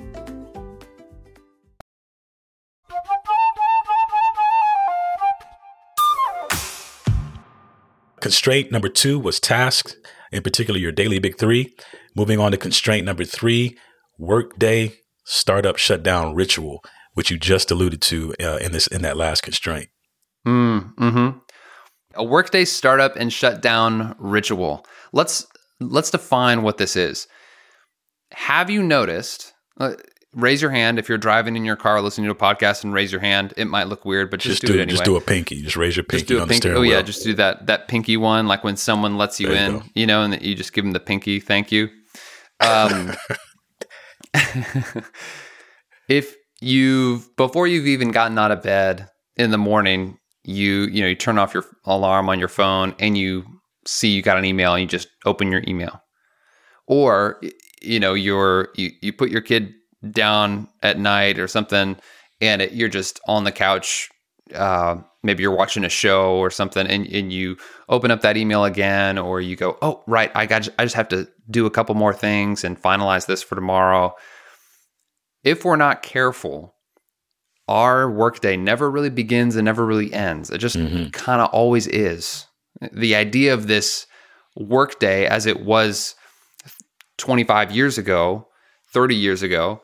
Constraint 8.21 8.71
number 8.71 8.87
two 8.87 9.19
was 9.19 9.39
tasks, 9.39 9.95
in 10.31 10.43
particular 10.43 10.79
your 10.79 10.91
daily 10.91 11.17
big 11.17 11.37
three. 11.37 11.73
Moving 12.15 12.39
on 12.39 12.51
to 12.51 12.57
constraint 12.57 13.03
number 13.03 13.25
three, 13.25 13.77
workday 14.19 14.93
startup 15.25 15.77
shutdown 15.77 16.35
ritual, 16.35 16.83
which 17.15 17.31
you 17.31 17.39
just 17.39 17.71
alluded 17.71 18.01
to 18.03 18.33
uh, 18.39 18.57
in 18.57 18.73
this 18.73 18.85
in 18.87 19.01
that 19.01 19.17
last 19.17 19.41
constraint. 19.41 19.89
Mm, 20.47 20.93
hmm 20.97 21.39
A 22.13 22.23
workday 22.23 22.63
startup 22.63 23.15
and 23.15 23.33
shutdown 23.33 24.15
ritual. 24.19 24.85
Let's 25.11 25.47
let's 25.79 26.11
define 26.11 26.61
what 26.61 26.77
this 26.77 26.95
is. 26.95 27.27
Have 28.33 28.69
you 28.69 28.83
noticed? 28.83 29.53
Uh, 29.79 29.93
raise 30.33 30.61
your 30.61 30.71
hand 30.71 30.97
if 30.97 31.09
you're 31.09 31.17
driving 31.17 31.55
in 31.57 31.65
your 31.65 31.75
car 31.75 32.01
listening 32.01 32.25
to 32.25 32.31
a 32.31 32.35
podcast 32.35 32.83
and 32.83 32.93
raise 32.93 33.11
your 33.11 33.19
hand. 33.21 33.53
It 33.57 33.65
might 33.65 33.87
look 33.87 34.05
weird, 34.05 34.31
but 34.31 34.39
just, 34.39 34.61
Just, 34.61 34.61
do, 34.61 34.67
do 34.73 34.79
it 34.79 34.81
anyway. 34.83 34.91
just 34.97 35.03
do 35.03 35.15
a 35.17 35.21
pinky. 35.21 35.61
Just 35.61 35.75
raise 35.75 35.95
your 35.97 36.03
pinky 36.05 36.19
Just 36.21 36.27
do 36.29 36.37
a 36.37 36.41
on 36.41 36.47
the 36.47 36.51
pinky. 36.53 36.61
steering 36.61 36.77
Oh 36.77 36.81
yeah, 36.83 36.95
wheel. 36.97 37.03
just 37.03 37.23
do 37.23 37.33
that 37.35 37.67
that 37.67 37.87
pinky 37.87 38.15
one, 38.17 38.47
like 38.47 38.63
when 38.63 38.77
someone 38.77 39.17
lets 39.17 39.39
you 39.39 39.47
There 39.47 39.55
you 39.57 39.75
in, 39.75 39.79
go. 39.79 39.85
you 39.95 40.05
know, 40.07 40.21
and 40.23 40.31
that 40.33 40.41
you 40.41 40.55
just 40.55 40.73
give 40.73 40.83
them 40.85 40.93
the 40.93 40.99
pinky. 40.99 41.39
Thank 41.39 41.71
you. 41.71 41.89
Um, 42.63 43.13
if 46.07 46.35
you've 46.61 47.35
before 47.35 47.67
you've 47.67 47.87
even 47.87 48.11
gotten 48.11 48.37
out 48.37 48.51
of 48.51 48.61
bed 48.61 49.09
in 49.37 49.51
the 49.51 49.57
morning, 49.57 50.17
you 50.43 50.83
you 50.83 51.01
know 51.01 51.07
you 51.07 51.15
turn 51.15 51.37
off 51.37 51.53
your 51.53 51.65
alarm 51.85 52.29
on 52.29 52.39
your 52.39 52.47
phone 52.47 52.95
and 52.99 53.17
you 53.17 53.43
see 53.87 54.09
you 54.09 54.21
got 54.21 54.37
an 54.37 54.45
email 54.45 54.73
and 54.73 54.81
you 54.81 54.87
just 54.87 55.07
open 55.25 55.51
your 55.51 55.63
email, 55.67 56.01
or 56.87 57.41
you 57.81 57.99
know 57.99 58.13
you're 58.13 58.69
you 58.75 58.91
you 59.01 59.11
put 59.13 59.29
your 59.31 59.41
kid 59.41 59.73
down 60.09 60.67
at 60.81 60.97
night 60.97 61.37
or 61.39 61.47
something, 61.47 61.95
and 62.39 62.61
it, 62.61 62.73
you're 62.73 62.89
just 62.89 63.19
on 63.27 63.43
the 63.43 63.51
couch. 63.51 64.09
Uh, 64.55 64.97
maybe 65.23 65.43
you're 65.43 65.55
watching 65.55 65.83
a 65.85 65.89
show 65.89 66.35
or 66.35 66.49
something, 66.49 66.85
and, 66.87 67.05
and 67.07 67.31
you 67.31 67.57
open 67.89 68.11
up 68.11 68.21
that 68.21 68.37
email 68.37 68.65
again, 68.65 69.17
or 69.17 69.39
you 69.41 69.55
go, 69.55 69.77
"Oh, 69.81 70.03
right, 70.07 70.31
I 70.35 70.45
got, 70.45 70.67
I 70.79 70.83
just 70.85 70.95
have 70.95 71.09
to 71.09 71.27
do 71.49 71.65
a 71.65 71.71
couple 71.71 71.95
more 71.95 72.13
things 72.13 72.63
and 72.63 72.81
finalize 72.81 73.25
this 73.27 73.43
for 73.43 73.55
tomorrow." 73.55 74.15
If 75.43 75.65
we're 75.65 75.75
not 75.75 76.03
careful, 76.03 76.75
our 77.67 78.09
workday 78.11 78.57
never 78.57 78.91
really 78.91 79.09
begins 79.09 79.55
and 79.55 79.65
never 79.65 79.85
really 79.85 80.13
ends. 80.13 80.49
It 80.49 80.57
just 80.59 80.75
Mhm. 80.75 81.11
kind 81.13 81.41
of 81.41 81.49
always 81.51 81.87
is. 81.87 82.45
The 82.91 83.15
idea 83.15 83.53
of 83.53 83.67
this 83.67 84.05
workday 84.55 85.25
as 85.25 85.45
it 85.45 85.61
was 85.61 86.15
25 87.17 87.71
years 87.71 87.97
ago, 87.97 88.47
30 88.93 89.15
years 89.15 89.41
ago, 89.43 89.81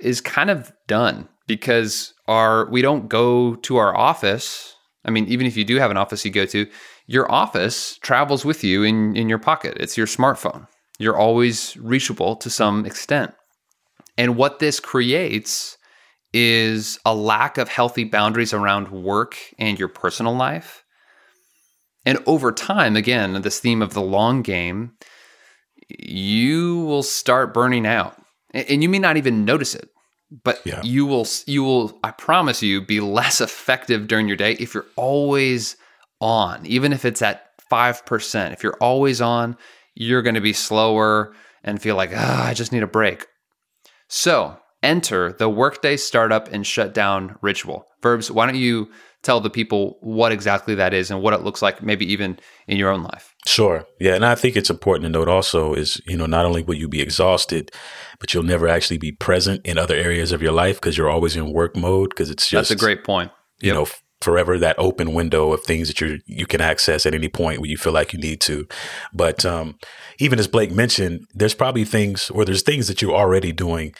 is 0.00 0.20
kind 0.20 0.50
of 0.50 0.72
done 0.86 1.28
because 1.46 2.14
our 2.28 2.70
we 2.70 2.82
don't 2.82 3.08
go 3.08 3.56
to 3.56 3.76
our 3.76 3.96
office. 3.96 4.74
I 5.04 5.10
mean, 5.10 5.26
even 5.26 5.46
if 5.46 5.56
you 5.56 5.64
do 5.64 5.76
have 5.76 5.90
an 5.90 5.96
office 5.96 6.24
you 6.24 6.30
go 6.30 6.46
to, 6.46 6.66
your 7.06 7.30
office 7.30 7.98
travels 8.02 8.44
with 8.44 8.62
you 8.62 8.84
in, 8.84 9.16
in 9.16 9.28
your 9.28 9.38
pocket. 9.38 9.76
It's 9.80 9.96
your 9.96 10.06
smartphone. 10.06 10.68
You're 10.98 11.16
always 11.16 11.76
reachable 11.78 12.36
to 12.36 12.50
some 12.50 12.86
extent. 12.86 13.34
And 14.16 14.36
what 14.36 14.58
this 14.58 14.78
creates 14.80 15.76
is 16.32 16.98
a 17.04 17.14
lack 17.14 17.58
of 17.58 17.68
healthy 17.68 18.04
boundaries 18.04 18.52
around 18.52 18.90
work 18.90 19.36
and 19.58 19.78
your 19.78 19.88
personal 19.88 20.34
life. 20.34 20.84
And 22.06 22.18
over 22.26 22.52
time, 22.52 22.96
again, 22.96 23.42
this 23.42 23.60
theme 23.60 23.82
of 23.82 23.94
the 23.94 24.02
long 24.02 24.42
game, 24.42 24.92
you 25.88 26.84
will 26.84 27.02
start 27.02 27.52
burning 27.52 27.86
out. 27.86 28.16
And 28.52 28.82
you 28.82 28.88
may 28.88 28.98
not 28.98 29.16
even 29.16 29.44
notice 29.44 29.74
it, 29.74 29.89
but 30.44 30.60
Yeah. 30.64 30.80
you 30.82 31.06
will 31.06 31.26
you 31.46 31.62
will 31.64 31.98
I 32.04 32.10
promise 32.12 32.62
you 32.62 32.80
be 32.80 33.00
less 33.00 33.40
effective 33.40 34.06
during 34.08 34.28
your 34.28 34.36
day 34.36 34.52
if 34.54 34.74
you're 34.74 34.86
always 34.96 35.76
on, 36.20 36.64
even 36.66 36.92
if 36.92 37.04
it's 37.04 37.22
at 37.22 37.46
5%. 37.70 38.52
If 38.52 38.62
you're 38.62 38.76
always 38.80 39.20
on, 39.20 39.56
you're 39.94 40.22
going 40.22 40.34
to 40.34 40.40
be 40.40 40.52
slower 40.52 41.34
and 41.64 41.80
feel 41.80 41.96
like, 41.96 42.10
ah, 42.14 42.46
I 42.46 42.54
just 42.54 42.72
need 42.72 42.82
a 42.82 42.86
break. 42.88 43.26
So, 44.08 44.58
enter 44.82 45.32
the 45.32 45.48
workday 45.48 45.96
startup 45.96 46.48
and 46.52 46.66
shutdown 46.66 47.36
ritual. 47.42 47.86
Verbs, 48.02 48.30
why 48.30 48.46
don't 48.46 48.56
you 48.56 48.90
tell 49.22 49.40
the 49.40 49.50
people 49.50 49.98
what 50.00 50.32
exactly 50.32 50.74
that 50.74 50.94
is 50.94 51.10
and 51.10 51.22
what 51.22 51.34
it 51.34 51.42
looks 51.42 51.60
like, 51.62 51.82
maybe 51.82 52.10
even 52.10 52.38
in 52.66 52.76
your 52.76 52.90
own 52.90 53.02
life? 53.02 53.34
Sure. 53.46 53.84
Yeah. 53.98 54.14
And 54.14 54.24
I 54.24 54.34
think 54.34 54.56
it's 54.56 54.70
important 54.70 55.04
to 55.04 55.10
note 55.10 55.28
also 55.28 55.74
is, 55.74 56.00
you 56.06 56.16
know, 56.16 56.26
not 56.26 56.46
only 56.46 56.62
will 56.62 56.74
you 56.74 56.88
be 56.88 57.00
exhausted, 57.00 57.70
but 58.18 58.32
you'll 58.32 58.42
never 58.42 58.68
actually 58.68 58.98
be 58.98 59.12
present 59.12 59.64
in 59.64 59.78
other 59.78 59.94
areas 59.94 60.32
of 60.32 60.42
your 60.42 60.52
life 60.52 60.76
because 60.80 60.96
you're 60.96 61.10
always 61.10 61.36
in 61.36 61.52
work 61.52 61.76
mode 61.76 62.10
because 62.10 62.30
it's 62.30 62.48
just, 62.48 62.70
That's 62.70 62.80
a 62.82 62.84
great 62.84 63.04
point. 63.04 63.30
you 63.60 63.72
know, 63.72 63.86
forever 64.20 64.58
that 64.58 64.78
open 64.78 65.14
window 65.14 65.50
of 65.52 65.62
things 65.64 65.88
that 65.88 65.98
you 65.98 66.18
you 66.26 66.44
can 66.44 66.60
access 66.60 67.06
at 67.06 67.14
any 67.14 67.28
point 67.28 67.58
where 67.58 67.70
you 67.70 67.78
feel 67.78 67.92
like 67.92 68.12
you 68.12 68.18
need 68.18 68.38
to. 68.42 68.66
But 69.14 69.46
um, 69.46 69.78
even 70.18 70.38
as 70.38 70.46
Blake 70.46 70.70
mentioned, 70.72 71.24
there's 71.32 71.54
probably 71.54 71.86
things 71.86 72.28
or 72.28 72.44
there's 72.44 72.62
things 72.62 72.86
that 72.88 73.00
you're 73.00 73.14
already 73.14 73.52
doing 73.52 73.94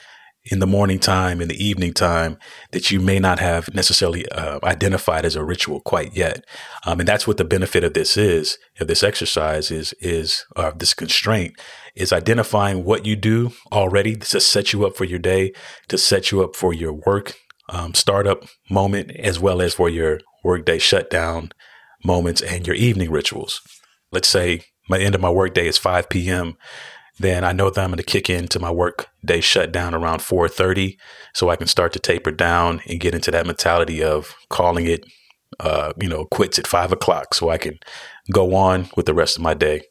in 0.44 0.58
the 0.58 0.66
morning 0.66 0.98
time, 0.98 1.40
in 1.40 1.48
the 1.48 1.64
evening 1.64 1.92
time, 1.92 2.38
that 2.72 2.90
you 2.90 3.00
may 3.00 3.18
not 3.18 3.38
have 3.38 3.72
necessarily 3.74 4.26
uh, 4.30 4.58
identified 4.62 5.24
as 5.24 5.36
a 5.36 5.44
ritual 5.44 5.80
quite 5.80 6.16
yet. 6.16 6.44
Um, 6.86 7.00
and 7.00 7.08
that's 7.08 7.26
what 7.26 7.36
the 7.36 7.44
benefit 7.44 7.84
of 7.84 7.92
this 7.92 8.16
is, 8.16 8.58
of 8.80 8.88
this 8.88 9.02
exercise 9.02 9.70
is, 9.70 9.92
is 10.00 10.46
uh, 10.56 10.72
this 10.74 10.94
constraint 10.94 11.54
is 11.94 12.12
identifying 12.12 12.84
what 12.84 13.04
you 13.04 13.16
do 13.16 13.52
already 13.70 14.16
to 14.16 14.40
set 14.40 14.72
you 14.72 14.86
up 14.86 14.96
for 14.96 15.04
your 15.04 15.18
day, 15.18 15.52
to 15.88 15.98
set 15.98 16.30
you 16.30 16.42
up 16.42 16.56
for 16.56 16.72
your 16.72 16.92
work 16.92 17.34
um, 17.68 17.94
startup 17.94 18.44
moment, 18.70 19.10
as 19.16 19.38
well 19.38 19.60
as 19.60 19.74
for 19.74 19.88
your 19.88 20.20
workday 20.42 20.78
shutdown 20.78 21.52
moments 22.02 22.40
and 22.40 22.66
your 22.66 22.76
evening 22.76 23.10
rituals. 23.10 23.60
Let's 24.10 24.28
say 24.28 24.62
my 24.88 24.98
end 24.98 25.14
of 25.14 25.20
my 25.20 25.30
workday 25.30 25.68
is 25.68 25.76
5 25.76 26.08
p.m 26.08 26.56
then 27.18 27.44
I 27.44 27.52
know 27.52 27.70
that 27.70 27.80
I'm 27.80 27.90
going 27.90 27.98
to 27.98 28.02
kick 28.02 28.30
into 28.30 28.58
my 28.58 28.70
work 28.70 29.06
day 29.24 29.40
shutdown 29.40 29.94
around 29.94 30.20
4:30, 30.20 30.96
so 31.34 31.50
I 31.50 31.56
can 31.56 31.66
start 31.66 31.92
to 31.92 31.98
taper 31.98 32.30
down 32.30 32.80
and 32.88 33.00
get 33.00 33.14
into 33.14 33.30
that 33.30 33.46
mentality 33.46 34.02
of 34.02 34.34
calling 34.48 34.86
it, 34.86 35.04
uh, 35.58 35.92
you 36.00 36.08
know, 36.08 36.24
quits 36.26 36.58
at 36.58 36.66
five 36.66 36.92
o'clock, 36.92 37.34
so 37.34 37.50
I 37.50 37.58
can 37.58 37.78
go 38.32 38.54
on 38.54 38.88
with 38.96 39.06
the 39.06 39.14
rest 39.14 39.36
of 39.36 39.42
my 39.42 39.54
day 39.54 39.82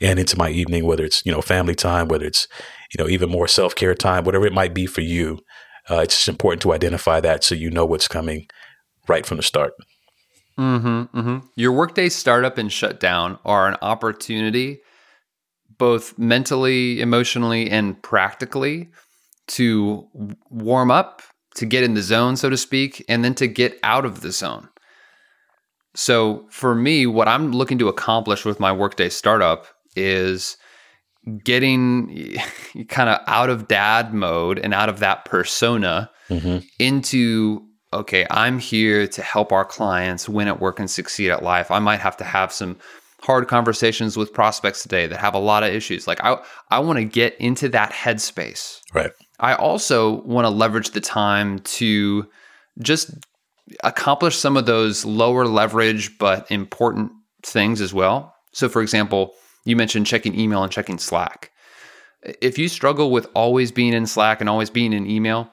and 0.00 0.18
into 0.18 0.36
my 0.36 0.50
evening, 0.50 0.84
whether 0.84 1.04
it's 1.04 1.24
you 1.24 1.32
know 1.32 1.40
family 1.40 1.74
time, 1.74 2.08
whether 2.08 2.26
it's 2.26 2.48
you 2.96 3.02
know 3.02 3.08
even 3.08 3.30
more 3.30 3.48
self 3.48 3.74
care 3.74 3.94
time, 3.94 4.24
whatever 4.24 4.46
it 4.46 4.52
might 4.52 4.74
be 4.74 4.86
for 4.86 5.02
you. 5.02 5.38
Uh, 5.88 5.98
it's 5.98 6.16
just 6.16 6.28
important 6.28 6.60
to 6.62 6.72
identify 6.72 7.20
that 7.20 7.44
so 7.44 7.54
you 7.54 7.70
know 7.70 7.84
what's 7.86 8.08
coming 8.08 8.48
right 9.08 9.24
from 9.24 9.36
the 9.36 9.42
start. 9.42 9.72
Mm-hmm, 10.58 11.18
mm-hmm. 11.18 11.46
Your 11.54 11.72
workday 11.72 12.08
startup 12.08 12.58
and 12.58 12.72
shutdown 12.72 13.38
are 13.44 13.68
an 13.68 13.76
opportunity, 13.82 14.80
both 15.78 16.16
mentally, 16.18 17.00
emotionally, 17.00 17.70
and 17.70 18.00
practically, 18.02 18.88
to 19.48 20.08
warm 20.50 20.90
up, 20.90 21.22
to 21.54 21.66
get 21.66 21.84
in 21.84 21.94
the 21.94 22.02
zone, 22.02 22.36
so 22.36 22.50
to 22.50 22.56
speak, 22.56 23.04
and 23.08 23.24
then 23.24 23.34
to 23.34 23.46
get 23.46 23.78
out 23.82 24.04
of 24.04 24.20
the 24.20 24.32
zone. 24.32 24.68
So, 25.94 26.46
for 26.50 26.74
me, 26.74 27.06
what 27.06 27.28
I'm 27.28 27.52
looking 27.52 27.78
to 27.78 27.88
accomplish 27.88 28.44
with 28.44 28.60
my 28.60 28.72
workday 28.72 29.08
startup 29.08 29.66
is 29.94 30.56
getting 31.42 32.36
kind 32.88 33.08
of 33.08 33.20
out 33.26 33.48
of 33.48 33.68
dad 33.68 34.12
mode 34.12 34.58
and 34.58 34.74
out 34.74 34.88
of 34.88 35.00
that 35.00 35.24
persona 35.24 36.10
Mm-hmm. 36.28 36.58
into 36.80 37.64
okay, 37.92 38.26
I'm 38.30 38.58
here 38.58 39.06
to 39.06 39.22
help 39.22 39.52
our 39.52 39.64
clients 39.64 40.28
win 40.28 40.48
at 40.48 40.60
work 40.60 40.80
and 40.80 40.90
succeed 40.90 41.30
at 41.30 41.44
life. 41.44 41.70
I 41.70 41.78
might 41.78 42.00
have 42.00 42.16
to 42.16 42.24
have 42.24 42.52
some 42.52 42.78
hard 43.26 43.48
conversations 43.48 44.16
with 44.16 44.32
prospects 44.32 44.82
today 44.82 45.08
that 45.08 45.18
have 45.18 45.34
a 45.34 45.38
lot 45.38 45.64
of 45.64 45.74
issues. 45.74 46.06
Like 46.06 46.22
I 46.22 46.38
I 46.70 46.78
want 46.78 46.98
to 46.98 47.04
get 47.04 47.36
into 47.40 47.68
that 47.70 47.92
headspace. 47.92 48.80
Right. 48.94 49.10
I 49.40 49.54
also 49.54 50.22
want 50.22 50.44
to 50.44 50.50
leverage 50.50 50.90
the 50.90 51.00
time 51.00 51.58
to 51.58 52.26
just 52.78 53.10
accomplish 53.82 54.36
some 54.36 54.56
of 54.56 54.66
those 54.66 55.04
lower 55.04 55.44
leverage 55.44 56.16
but 56.18 56.50
important 56.50 57.10
things 57.42 57.80
as 57.80 57.92
well. 57.92 58.34
So 58.52 58.68
for 58.68 58.80
example, 58.80 59.34
you 59.64 59.74
mentioned 59.74 60.06
checking 60.06 60.38
email 60.38 60.62
and 60.62 60.72
checking 60.72 60.98
Slack. 60.98 61.50
If 62.40 62.58
you 62.58 62.68
struggle 62.68 63.10
with 63.10 63.26
always 63.34 63.72
being 63.72 63.92
in 63.92 64.06
Slack 64.06 64.40
and 64.40 64.48
always 64.48 64.70
being 64.70 64.92
in 64.92 65.10
email, 65.10 65.50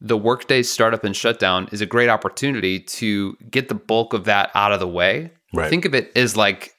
the 0.00 0.16
workday 0.16 0.62
startup 0.62 1.04
and 1.04 1.14
shutdown 1.14 1.68
is 1.72 1.80
a 1.80 1.86
great 1.86 2.08
opportunity 2.08 2.80
to 2.80 3.36
get 3.50 3.68
the 3.68 3.74
bulk 3.74 4.12
of 4.14 4.24
that 4.24 4.50
out 4.54 4.72
of 4.72 4.80
the 4.80 4.88
way. 4.88 5.32
Right. 5.52 5.68
Think 5.68 5.84
of 5.84 5.94
it 5.94 6.12
as 6.16 6.36
like 6.36 6.74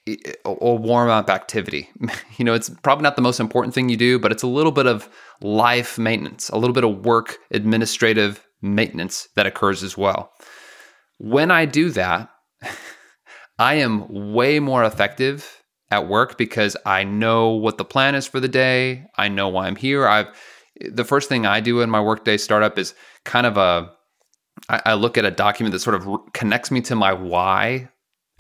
a 0.46 0.54
warm 0.54 1.10
up 1.10 1.30
activity. 1.30 1.90
You 2.38 2.46
know, 2.46 2.56
it's 2.56 2.72
probably 2.82 3.04
not 3.04 3.16
the 3.16 3.22
most 3.22 3.40
important 3.40 3.76
thing 3.76 3.88
you 3.88 3.98
do, 3.98 4.18
but 4.18 4.32
it's 4.32 4.42
a 4.42 4.48
little 4.48 4.72
bit 4.72 4.88
of 4.88 5.08
life 5.42 6.00
maintenance, 6.00 6.50
a 6.50 6.58
little 6.58 6.74
bit 6.74 6.84
of 6.84 7.06
work 7.06 7.38
administrative 7.52 8.44
maintenance 8.64 9.28
that 9.36 9.46
occurs 9.46 9.84
as 9.84 9.96
well. 9.96 10.32
When 11.20 11.52
I 11.52 11.66
do 11.66 11.92
that, 11.92 12.30
I 13.60 13.76
am 13.76 14.34
way 14.34 14.60
more 14.60 14.84
effective 14.84 15.62
at 15.92 16.08
work 16.08 16.36
because 16.36 16.76
I 16.84 17.04
know 17.04 17.50
what 17.50 17.78
the 17.78 17.86
plan 17.86 18.16
is 18.16 18.26
for 18.26 18.40
the 18.40 18.48
day. 18.48 19.06
I 19.18 19.28
know 19.28 19.50
why 19.50 19.68
I'm 19.68 19.76
here. 19.76 20.08
I've 20.08 20.28
the 20.90 21.06
first 21.06 21.30
thing 21.30 21.46
I 21.46 21.60
do 21.60 21.82
in 21.82 21.92
my 21.92 22.02
workday 22.02 22.38
startup 22.38 22.80
is 22.80 22.96
kind 23.24 23.46
of 23.46 23.58
a 23.58 23.92
I, 24.68 24.94
look 24.96 25.18
at 25.18 25.26
a 25.26 25.32
document 25.32 25.74
that 25.74 25.80
sort 25.80 25.96
of 25.96 26.08
connects 26.34 26.72
me 26.72 26.82
to 26.82 26.96
my 26.96 27.14
why 27.14 27.90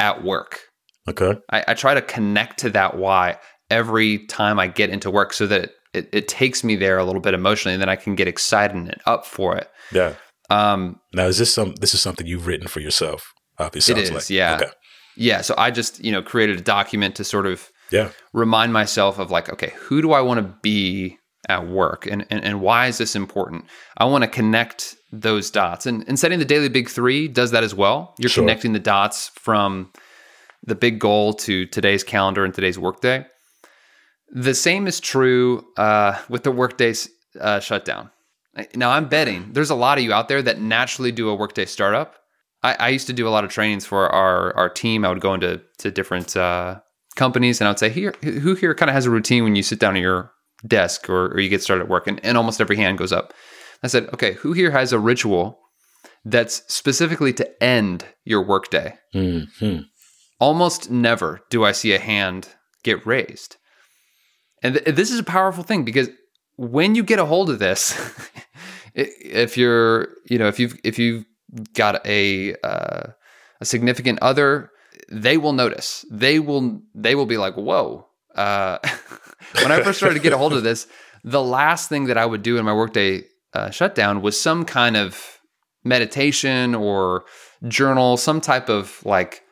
at 0.02 0.24
work. 0.24 0.60
Okay. 1.08 1.40
I, 1.52 1.64
I 1.70 1.74
try 1.76 1.94
to 1.94 2.02
connect 2.02 2.60
to 2.60 2.70
that 2.72 2.98
why 2.98 3.38
every 3.70 4.26
time 4.28 4.60
I 4.60 4.68
get 4.68 4.90
into 4.90 5.10
work 5.10 5.32
so 5.34 5.48
that 5.48 5.72
it, 5.94 6.10
it 6.12 6.28
takes 6.28 6.64
me 6.64 6.76
there 6.76 6.98
a 6.98 7.06
little 7.06 7.22
bit 7.22 7.34
emotionally 7.34 7.74
and 7.74 7.82
then 7.82 7.90
I 7.90 7.96
can 7.96 8.16
get 8.16 8.28
excited 8.28 8.76
and 8.76 8.96
up 9.06 9.26
for 9.26 9.56
it. 9.56 9.70
Yeah. 9.94 10.16
Um, 10.50 11.00
Now, 11.14 11.28
is 11.28 11.38
this 11.38 11.54
some? 11.54 11.76
This 11.76 11.94
is 11.94 12.02
something 12.02 12.28
you've 12.28 12.48
written 12.48 12.68
for 12.68 12.82
yourself? 12.82 13.32
Obviously, 13.58 13.94
It 13.94 14.12
is, 14.12 14.30
yeah. 14.30 14.56
Okay. 14.56 14.72
yeah. 15.16 15.42
So 15.42 15.54
I 15.58 15.72
just, 15.72 16.04
you 16.04 16.12
know, 16.12 16.22
created 16.22 16.58
a 16.60 16.62
document 16.62 17.16
to 17.16 17.24
sort 17.24 17.46
of 17.46 17.70
Yeah. 17.92 18.10
remind 18.34 18.74
myself 18.74 19.20
of 19.20 19.32
like, 19.32 19.50
okay, 19.54 19.74
who 19.78 20.02
do 20.02 20.12
I 20.12 20.22
want 20.22 20.40
to 20.40 20.56
be 20.62 21.18
at 21.50 21.68
work 21.68 22.06
and, 22.06 22.26
and, 22.30 22.44
and 22.44 22.62
why 22.62 22.88
is 22.88 22.98
this 22.98 23.16
important? 23.16 23.66
I 23.98 24.06
want 24.06 24.24
to 24.24 24.30
connect 24.30 24.96
those 25.12 25.52
dots. 25.52 25.86
And, 25.86 26.04
and 26.08 26.18
setting 26.18 26.40
the 26.40 26.46
daily 26.46 26.70
big 26.70 26.90
three 26.90 27.28
does 27.28 27.52
that 27.52 27.64
as 27.64 27.76
well. 27.76 28.16
You're 28.18 28.30
Sure. 28.30 28.44
connecting 28.44 28.74
the 28.74 28.80
dots 28.80 29.30
from 29.30 29.92
the 30.64 30.76
big 30.76 31.00
goal 31.00 31.34
to 31.34 31.66
today's 31.66 32.04
calendar 32.04 32.46
and 32.46 32.54
today's 32.54 32.80
workday. 32.80 33.26
The 34.30 34.54
same 34.54 34.88
is 34.88 35.00
true 35.00 35.66
uh, 35.78 36.18
with 36.30 36.44
the 36.44 36.52
workday's 36.52 37.10
uh, 37.40 37.60
shutdown. 37.60 38.10
Now, 38.76 38.92
I'm 38.92 39.08
betting 39.08 39.54
there's 39.54 39.70
a 39.70 39.76
lot 39.76 39.98
of 39.98 40.04
you 40.04 40.14
out 40.14 40.28
there 40.28 40.42
that 40.42 40.60
naturally 40.60 41.12
do 41.12 41.30
a 41.30 41.36
workday 41.36 41.66
startup. 41.66 42.18
I, 42.64 42.76
I 42.76 42.90
used 42.90 43.08
to 43.08 43.14
do 43.14 43.28
a 43.28 43.32
lot 43.32 43.44
of 43.44 43.50
trainings 43.50 43.86
for 43.86 44.10
our, 44.10 44.56
our 44.56 44.70
team. 44.70 45.04
I 45.04 45.10
would 45.10 45.22
go 45.22 45.34
into 45.34 45.62
to 45.80 45.90
different 45.92 46.36
uh, 46.38 46.80
companies 47.16 47.60
and 47.60 47.68
I 47.68 47.72
would 47.72 47.80
say, 47.80 47.90
here, 47.90 48.14
who 48.22 48.56
here 48.56 48.76
kind 48.76 48.90
of 48.90 48.94
has 48.94 49.06
a 49.06 49.10
routine 49.10 49.44
when 49.44 49.56
you 49.56 49.64
sit 49.64 49.80
down 49.80 49.96
at 49.96 50.02
your 50.02 50.32
desk 50.68 51.10
or, 51.10 51.28
or 51.28 51.40
you 51.40 51.50
get 51.50 51.64
started 51.64 51.84
at 51.84 51.90
work? 51.90 52.08
And, 52.08 52.24
and 52.24 52.38
almost 52.38 52.62
every 52.62 52.76
hand 52.76 52.98
goes 52.98 53.12
up. 53.12 53.34
I 53.84 53.88
said, 53.88 54.10
okay, 54.14 54.34
who 54.34 54.54
here 54.54 54.72
has 54.72 54.94
a 54.94 55.00
ritual 55.00 55.60
that's 56.24 56.62
specifically 56.72 57.34
to 57.34 57.64
end 57.64 58.06
your 58.26 58.44
workday? 58.44 58.96
hmm 59.14 59.80
almost 60.42 60.90
never 60.90 61.42
do 61.50 61.64
I 61.64 61.72
see 61.72 61.94
a 61.94 62.00
hand 62.00 62.50
get 62.84 63.06
raised. 63.06 63.56
And 64.64 64.76
th- 64.76 64.96
this 64.96 65.12
is 65.12 65.20
a 65.20 65.24
powerful 65.24 65.64
thing 65.64 65.86
because 65.86 66.10
when 66.58 66.96
you 66.96 67.04
get 67.04 67.20
a 67.20 67.26
hold 67.26 67.50
of 67.50 67.60
this, 67.60 67.98
if 68.96 69.56
you're, 69.56 70.10
you 70.26 70.38
know, 70.38 70.48
if 70.48 70.60
you've 70.60 70.78
if 70.84 71.00
you've 71.00 71.26
got 71.74 72.06
a 72.06 72.56
uh, 72.64 73.04
a 73.62 73.66
significant 73.66 74.20
other, 74.22 74.72
they 75.10 75.38
will 75.38 75.54
notice. 75.54 76.04
They 76.12 76.40
will 76.40 76.82
they 76.94 77.16
will 77.16 77.26
be 77.26 77.38
like, 77.38 77.56
"Whoa!" 77.56 78.08
Uh, 78.36 78.80
when 79.62 79.72
I 79.72 79.82
first 79.82 80.00
started 80.00 80.16
to 80.16 80.22
get 80.22 80.34
a 80.34 80.38
hold 80.38 80.54
of 80.54 80.64
this, 80.64 80.88
the 81.24 81.42
last 81.42 81.88
thing 81.90 82.06
that 82.06 82.18
I 82.18 82.26
would 82.26 82.44
do 82.44 82.58
in 82.58 82.66
my 82.66 82.74
workday 82.74 83.24
uh, 83.54 83.70
shutdown 83.70 84.22
was 84.22 84.40
some 84.40 84.66
kind 84.66 84.96
of 84.96 85.40
meditation 85.84 86.76
or 86.76 87.26
journal, 87.68 88.18
some 88.18 88.42
type 88.42 88.70
of 88.70 89.04
like 89.06 89.44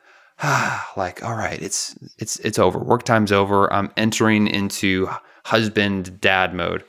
like 0.96 1.22
all 1.22 1.34
right 1.34 1.60
it's 1.60 1.98
it's 2.18 2.38
it's 2.40 2.58
over. 2.58 2.78
Work 2.78 3.02
time's 3.02 3.32
over. 3.32 3.72
I'm 3.72 3.90
entering 3.96 4.46
into 4.46 5.08
husband 5.44 6.20
dad 6.20 6.54
mode. 6.54 6.84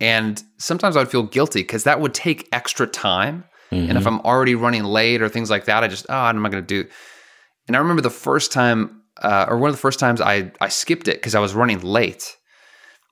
And 0.00 0.42
sometimes 0.58 0.96
i'd 0.96 1.10
feel 1.10 1.22
guilty 1.22 1.60
because 1.60 1.84
that 1.84 2.00
would 2.00 2.14
take 2.14 2.48
extra 2.52 2.86
time. 2.86 3.44
And 3.70 3.96
if 3.96 4.06
i'm 4.06 4.20
already 4.20 4.54
running 4.54 4.84
late 4.84 5.22
or 5.22 5.28
things 5.28 5.48
like 5.48 5.64
that 5.64 5.82
i 5.82 5.88
just 5.88 6.06
oh 6.08 6.14
i'm 6.14 6.42
not 6.42 6.50
going 6.50 6.62
to 6.62 6.82
do? 6.82 6.88
And 7.68 7.76
i 7.76 7.78
remember 7.78 8.02
the 8.02 8.10
first 8.10 8.52
time 8.52 9.02
uh, 9.22 9.46
or 9.48 9.58
one 9.58 9.70
of 9.70 9.76
the 9.76 9.80
first 9.80 10.00
times 10.00 10.20
i 10.20 10.50
i 10.60 10.68
skipped 10.68 11.08
it 11.08 11.16
because 11.16 11.34
i 11.34 11.40
was 11.40 11.54
running 11.54 11.80
late. 11.80 12.36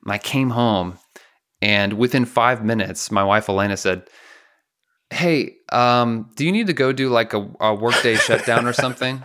And 0.04 0.12
i 0.12 0.18
came 0.18 0.50
home 0.50 0.98
and 1.62 1.94
within 1.94 2.24
five 2.24 2.64
minutes 2.64 3.10
my 3.10 3.22
wife 3.24 3.48
elena 3.48 3.76
said 3.76 4.02
hey 5.10 5.56
um, 5.72 6.30
do 6.36 6.44
you 6.46 6.52
need 6.52 6.66
to 6.68 6.72
go 6.72 6.92
do 6.92 7.08
like 7.08 7.32
a, 7.34 7.48
a 7.60 7.74
workday 7.74 8.14
shutdown 8.26 8.66
or 8.66 8.72
something 8.72 9.22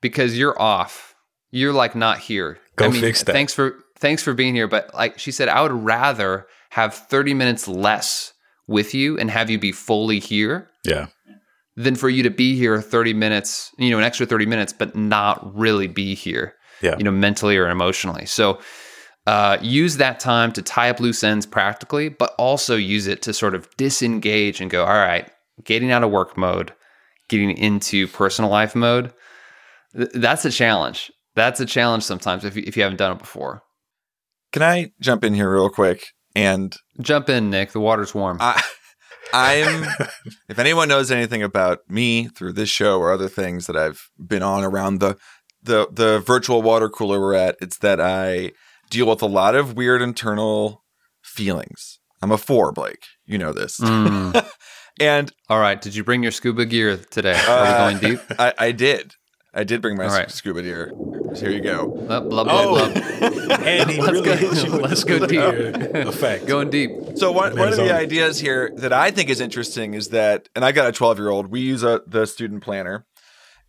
because 0.00 0.38
you're 0.38 0.60
off 0.60 1.14
you're 1.50 1.72
like 1.72 1.94
not 1.94 2.18
here 2.18 2.58
Go 2.76 2.90
fix 2.90 3.22
that. 3.24 3.32
thanks 3.32 3.52
for 3.54 3.76
thanks 3.98 4.22
for 4.22 4.32
being 4.34 4.54
here 4.54 4.68
but 4.68 4.92
like 4.94 5.18
she 5.18 5.30
said 5.32 5.48
i 5.48 5.60
would 5.62 5.72
rather 5.72 6.46
have 6.70 6.94
30 6.94 7.34
minutes 7.34 7.66
less 7.68 8.32
with 8.66 8.94
you 8.94 9.18
and 9.18 9.30
have 9.30 9.48
you 9.50 9.58
be 9.58 9.72
fully 9.72 10.18
here 10.18 10.68
Yeah. 10.84 11.06
than 11.76 11.94
for 11.94 12.08
you 12.08 12.22
to 12.22 12.30
be 12.30 12.56
here 12.56 12.80
30 12.80 13.12
minutes 13.14 13.70
you 13.78 13.90
know 13.90 13.98
an 13.98 14.04
extra 14.04 14.26
30 14.26 14.46
minutes 14.46 14.72
but 14.72 14.94
not 14.96 15.54
really 15.56 15.86
be 15.88 16.14
here 16.14 16.54
Yeah. 16.82 16.96
you 16.96 17.04
know 17.04 17.10
mentally 17.10 17.56
or 17.56 17.68
emotionally 17.68 18.24
so 18.26 18.60
uh, 19.28 19.58
use 19.60 19.96
that 19.98 20.20
time 20.20 20.52
to 20.52 20.62
tie 20.62 20.90
up 20.90 21.00
loose 21.00 21.22
ends 21.22 21.46
practically 21.46 22.08
but 22.08 22.34
also 22.38 22.76
use 22.76 23.06
it 23.06 23.22
to 23.22 23.32
sort 23.32 23.54
of 23.54 23.68
disengage 23.76 24.60
and 24.60 24.70
go 24.70 24.84
all 24.84 24.92
right 24.92 25.30
getting 25.64 25.90
out 25.90 26.02
of 26.02 26.10
work 26.10 26.36
mode 26.36 26.72
getting 27.28 27.56
into 27.56 28.08
personal 28.08 28.50
life 28.50 28.74
mode. 28.74 29.12
Th- 29.94 30.10
that's 30.14 30.44
a 30.44 30.50
challenge. 30.50 31.12
That's 31.34 31.60
a 31.60 31.66
challenge 31.66 32.02
sometimes 32.02 32.44
if 32.44 32.56
you, 32.56 32.64
if 32.66 32.76
you 32.76 32.82
haven't 32.82 32.98
done 32.98 33.12
it 33.12 33.18
before. 33.18 33.62
Can 34.52 34.62
I 34.62 34.90
jump 35.00 35.24
in 35.24 35.34
here 35.34 35.52
real 35.52 35.68
quick? 35.68 36.06
And 36.34 36.74
jump 37.00 37.28
in 37.28 37.50
nick. 37.50 37.72
The 37.72 37.80
water's 37.80 38.14
warm. 38.14 38.38
I, 38.40 38.60
I'm, 39.32 39.84
if 40.48 40.58
anyone 40.58 40.88
knows 40.88 41.10
anything 41.10 41.42
about 41.42 41.80
me 41.88 42.28
through 42.28 42.54
this 42.54 42.70
show 42.70 42.98
or 42.98 43.12
other 43.12 43.28
things 43.28 43.66
that 43.66 43.76
I've 43.76 44.00
been 44.18 44.42
on 44.42 44.64
around 44.64 45.00
the 45.00 45.16
the 45.62 45.88
the 45.90 46.20
virtual 46.20 46.62
water 46.62 46.88
cooler 46.88 47.20
we're 47.20 47.34
at, 47.34 47.56
it's 47.60 47.78
that 47.78 48.00
I 48.00 48.52
deal 48.90 49.06
with 49.06 49.22
a 49.22 49.26
lot 49.26 49.54
of 49.54 49.76
weird 49.76 50.02
internal 50.02 50.84
feelings. 51.22 51.98
I'm 52.22 52.32
a 52.32 52.38
four, 52.38 52.72
Blake. 52.72 53.04
You 53.26 53.38
know 53.38 53.52
this. 53.52 53.78
Mm. 53.80 54.46
And 55.00 55.30
all 55.48 55.60
right 55.60 55.80
did 55.80 55.94
you 55.94 56.02
bring 56.02 56.24
your 56.24 56.32
scuba 56.32 56.64
gear 56.66 56.96
today 56.96 57.38
are 57.46 57.48
Uh, 57.66 57.92
we 57.92 58.00
going 58.00 58.16
deep 58.16 58.20
I, 58.40 58.52
I 58.58 58.72
did. 58.72 59.12
I 59.54 59.62
did 59.62 59.80
bring 59.80 59.96
my 59.96 60.06
All 60.06 60.10
right. 60.10 60.28
scuba 60.28 60.60
gear. 60.60 60.92
So 61.34 61.42
here 61.46 61.50
you 61.52 61.60
go. 61.60 61.96
Uh, 62.08 62.20
blah, 62.20 62.42
blah, 62.42 62.52
Oh, 62.52 62.90
blah. 62.92 63.56
and 63.58 63.88
he 63.90 64.00
Let's 64.00 64.12
really 64.12 64.24
go- 64.24 64.34
hits 64.36 64.64
you 64.64 64.70
let's 64.70 65.04
go 65.04 65.24
deep. 65.24 65.38
effect. 66.04 66.46
going 66.46 66.70
deep 66.70 66.90
So 67.14 67.30
one, 67.30 67.56
one 67.56 67.68
of 67.68 67.76
the 67.76 67.94
ideas 67.94 68.40
here 68.40 68.72
that 68.78 68.92
I 68.92 69.12
think 69.12 69.30
is 69.30 69.40
interesting 69.40 69.94
is 69.94 70.08
that, 70.08 70.48
and 70.56 70.64
I 70.64 70.72
got 70.72 70.88
a 70.88 70.92
12 70.92 71.16
year 71.18 71.28
old. 71.28 71.46
We 71.46 71.60
use 71.60 71.84
a 71.84 72.02
the 72.08 72.26
student 72.26 72.64
planner, 72.64 73.06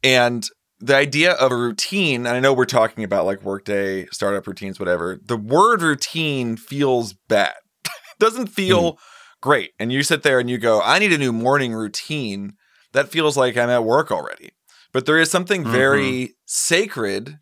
and 0.03 0.43
the 0.79 0.95
idea 0.95 1.33
of 1.33 1.51
a 1.51 1.57
routine. 1.57 2.25
And 2.25 2.35
I 2.35 2.39
know 2.39 2.53
we're 2.53 2.65
talking 2.65 3.03
about 3.03 3.25
like 3.25 3.43
workday 3.43 4.05
startup 4.07 4.47
routines, 4.47 4.79
whatever. 4.79 5.19
The 5.23 5.37
word 5.37 5.81
routine 5.81 6.55
feels 6.57 7.13
bad. 7.13 7.55
Doesn't 8.19 8.47
feel 8.47 8.93
mm. 8.93 8.97
great. 9.41 9.71
And 9.79 9.91
you 9.91 10.03
sit 10.03 10.23
there 10.23 10.39
and 10.39 10.49
you 10.49 10.57
go, 10.57 10.81
I 10.81 10.99
need 10.99 11.13
a 11.13 11.17
new 11.17 11.33
morning 11.33 11.73
routine. 11.73 12.53
That 12.93 13.09
feels 13.09 13.37
like 13.37 13.57
I'm 13.57 13.69
at 13.69 13.83
work 13.83 14.11
already. 14.11 14.51
But 14.91 15.05
there 15.05 15.19
is 15.19 15.29
something 15.29 15.63
very 15.63 16.01
mm-hmm. 16.01 16.31
sacred 16.45 17.39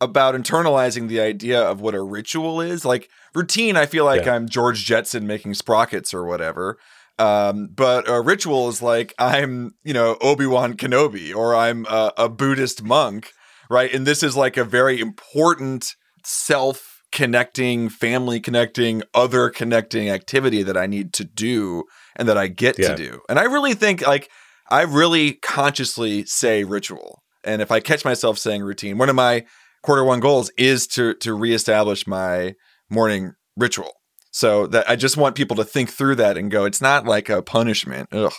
about 0.00 0.34
internalizing 0.34 1.08
the 1.08 1.20
idea 1.20 1.60
of 1.60 1.80
what 1.80 1.94
a 1.94 2.02
ritual 2.02 2.60
is. 2.60 2.84
Like 2.84 3.10
routine, 3.34 3.76
I 3.76 3.84
feel 3.84 4.04
like 4.04 4.24
Yeah. 4.24 4.34
I'm 4.34 4.48
George 4.48 4.84
Jetson 4.84 5.26
making 5.26 5.54
sprockets 5.54 6.14
or 6.14 6.24
whatever. 6.24 6.78
Um, 7.20 7.68
but 7.74 8.08
a 8.08 8.20
ritual 8.20 8.68
is 8.70 8.80
like 8.80 9.14
I'm, 9.18 9.72
you 9.84 9.92
know, 9.92 10.16
Obi 10.22 10.46
Wan 10.46 10.74
Kenobi 10.74 11.34
or 11.34 11.54
I'm 11.54 11.84
a, 11.86 12.12
a 12.16 12.28
Buddhist 12.30 12.82
monk, 12.82 13.30
right? 13.68 13.92
And 13.92 14.06
this 14.06 14.22
is 14.22 14.36
like 14.36 14.56
a 14.56 14.64
very 14.64 15.00
important 15.00 15.94
self 16.24 17.02
connecting, 17.12 17.88
family 17.90 18.40
connecting, 18.40 19.02
other 19.14 19.50
connecting 19.50 20.08
activity 20.08 20.62
that 20.62 20.76
I 20.76 20.86
need 20.86 21.12
to 21.14 21.24
do 21.24 21.84
and 22.16 22.28
that 22.28 22.38
I 22.38 22.46
get 22.46 22.78
Yeah. 22.78 22.90
to 22.90 22.94
do. 22.96 23.20
And 23.28 23.38
I 23.38 23.44
really 23.44 23.74
think 23.74 24.06
like 24.06 24.30
I 24.70 24.82
really 24.82 25.34
consciously 25.34 26.24
say 26.24 26.64
ritual. 26.64 27.22
And 27.44 27.60
if 27.60 27.70
I 27.70 27.80
catch 27.80 28.04
myself 28.04 28.38
saying 28.38 28.62
routine, 28.62 28.96
one 28.96 29.08
of 29.08 29.16
my 29.16 29.44
quarter 29.82 30.04
one 30.04 30.20
goals 30.20 30.50
is 30.56 30.86
to 30.88 31.14
to 31.14 31.34
reestablish 31.34 32.06
my 32.06 32.54
morning 32.88 33.32
ritual. 33.56 33.92
So 34.30 34.66
that 34.68 34.88
I 34.88 34.96
just 34.96 35.16
want 35.16 35.34
people 35.34 35.56
to 35.56 35.64
think 35.64 35.90
through 35.90 36.16
that 36.16 36.36
and 36.36 36.50
go, 36.50 36.64
it's 36.64 36.80
not 36.80 37.04
like 37.04 37.28
a 37.28 37.42
punishment. 37.42 38.08
Ugh. 38.12 38.32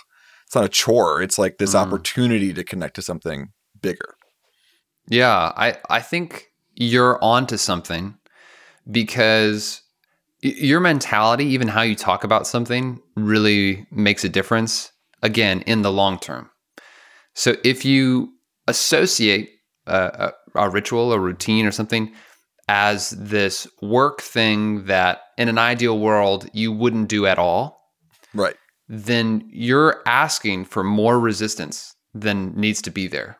It's 0.45 0.55
not 0.55 0.63
a 0.65 0.69
chore. 0.69 1.21
It's 1.21 1.37
like 1.37 1.57
this 1.57 1.73
Mm. 1.73 1.79
opportunity 1.79 2.53
to 2.53 2.63
connect 2.63 2.95
to 2.95 3.01
something 3.01 3.49
bigger. 3.81 4.15
Yeah, 5.07 5.51
I 5.55 5.77
I 5.89 5.99
think 6.01 6.47
you're 6.75 7.21
onto 7.23 7.57
something 7.57 8.15
because 8.89 9.81
your 10.41 10.79
mentality, 10.79 11.45
even 11.45 11.67
how 11.67 11.81
you 11.81 11.95
talk 11.95 12.23
about 12.23 12.47
something, 12.47 12.99
really 13.15 13.85
makes 13.91 14.23
a 14.23 14.29
difference. 14.29 14.91
Again, 15.23 15.61
in 15.67 15.83
the 15.83 15.91
long 15.91 16.17
term. 16.19 16.49
So 17.35 17.55
if 17.63 17.85
you 17.85 18.33
associate 18.67 19.51
a, 19.85 20.33
a, 20.55 20.63
a 20.65 20.69
ritual, 20.69 21.13
a 21.13 21.19
routine, 21.19 21.65
or 21.67 21.71
something 21.71 22.11
as 22.71 23.09
this 23.09 23.67
work 23.81 24.21
thing 24.21 24.85
that, 24.85 25.23
in 25.37 25.49
an 25.49 25.57
ideal 25.57 25.99
world, 25.99 26.47
you 26.53 26.71
wouldn't 26.71 27.09
do 27.09 27.25
at 27.25 27.37
all, 27.37 27.81
Right. 28.33 28.55
then 28.87 29.43
you're 29.51 30.01
asking 30.05 30.63
for 30.63 30.81
more 30.81 31.19
resistance 31.19 31.93
than 32.13 32.53
needs 32.55 32.81
to 32.83 32.89
be 32.89 33.07
there. 33.07 33.39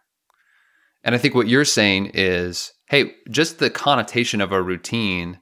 And 1.06 1.16
I 1.16 1.18
think 1.18 1.34
what 1.34 1.48
you're 1.48 1.64
saying 1.64 2.12
is, 2.14 2.74
hey, 2.90 3.14
just 3.30 3.60
the 3.60 3.70
connotation 3.70 4.42
of 4.42 4.52
a 4.52 4.62
routine, 4.62 5.40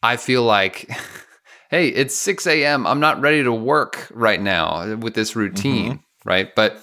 I 0.00 0.16
feel 0.16 0.44
like, 0.44 0.88
hey, 1.70 1.88
it's 1.88 2.14
6 2.14 2.46
a.m. 2.46 2.86
I'm 2.86 3.00
not 3.00 3.20
ready 3.20 3.42
to 3.42 3.52
work 3.52 4.06
right 4.12 4.40
now 4.40 4.94
with 4.94 5.14
this 5.14 5.34
routine, 5.34 5.94
mm-hmm. 5.94 6.28
right? 6.28 6.54
But 6.54 6.78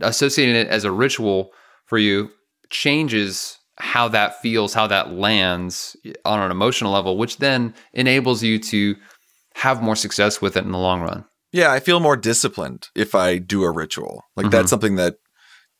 associating 0.00 0.56
it 0.56 0.68
as 0.68 0.84
a 0.84 0.90
ritual 0.90 1.52
for 1.84 1.98
you 1.98 2.30
changes 2.70 3.58
how 3.80 4.08
that 4.08 4.40
feels, 4.40 4.74
how 4.74 4.86
that 4.86 5.12
lands 5.12 5.96
on 6.24 6.40
an 6.40 6.50
emotional 6.50 6.92
level, 6.92 7.16
which 7.16 7.38
then 7.38 7.74
enables 7.92 8.42
you 8.42 8.58
to 8.58 8.94
have 9.54 9.82
more 9.82 9.96
success 9.96 10.40
with 10.40 10.56
it 10.56 10.64
in 10.64 10.72
the 10.72 10.78
long 10.78 11.00
run. 11.00 11.24
Yeah, 11.52 11.72
I 11.72 11.80
feel 11.80 11.98
more 11.98 12.16
disciplined 12.16 12.88
if 12.94 13.14
I 13.14 13.38
do 13.38 13.64
a 13.64 13.70
ritual. 13.70 14.22
Like 14.36 14.44
mm-hmm. 14.44 14.50
that's 14.50 14.70
something 14.70 14.96
that 14.96 15.16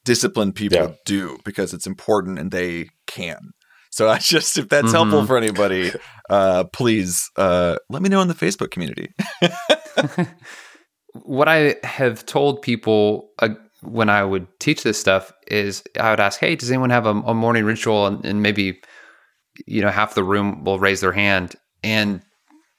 disciplined 0.05 0.55
people 0.55 0.79
yeah. 0.79 0.95
do 1.05 1.39
because 1.45 1.73
it's 1.73 1.87
important 1.87 2.39
and 2.39 2.51
they 2.51 2.89
can. 3.07 3.53
So 3.91 4.09
I 4.09 4.19
just 4.19 4.57
if 4.59 4.69
that's 4.69 4.87
mm-hmm. 4.87 4.97
helpful 4.97 5.27
for 5.27 5.37
anybody, 5.37 5.93
uh, 6.31 6.65
please 6.73 7.31
uh, 7.37 7.77
let 7.89 8.03
me 8.03 8.09
know 8.09 8.21
in 8.23 8.29
the 8.29 8.35
Facebook 8.35 8.71
community. 8.71 9.13
what 11.23 11.49
I 11.49 11.77
have 11.85 12.25
told 12.27 12.63
people 12.63 13.31
uh, 13.39 13.51
when 13.83 14.09
I 14.09 14.25
would 14.25 14.47
teach 14.61 14.83
this 14.83 15.01
stuff 15.01 15.33
is 15.47 15.83
I 15.99 16.11
would 16.11 16.21
ask, 16.21 16.41
"Hey, 16.41 16.57
does 16.57 16.71
anyone 16.71 16.91
have 16.91 17.07
a, 17.07 17.11
a 17.11 17.35
morning 17.35 17.65
ritual?" 17.65 18.07
And, 18.07 18.25
and, 18.25 18.43
maybe 18.43 18.81
you 19.67 19.83
know 19.83 19.91
half 19.91 20.15
the 20.15 20.25
room 20.25 20.65
will 20.65 20.79
raise 20.79 21.01
their 21.01 21.13
hand. 21.13 21.57
And 21.83 22.23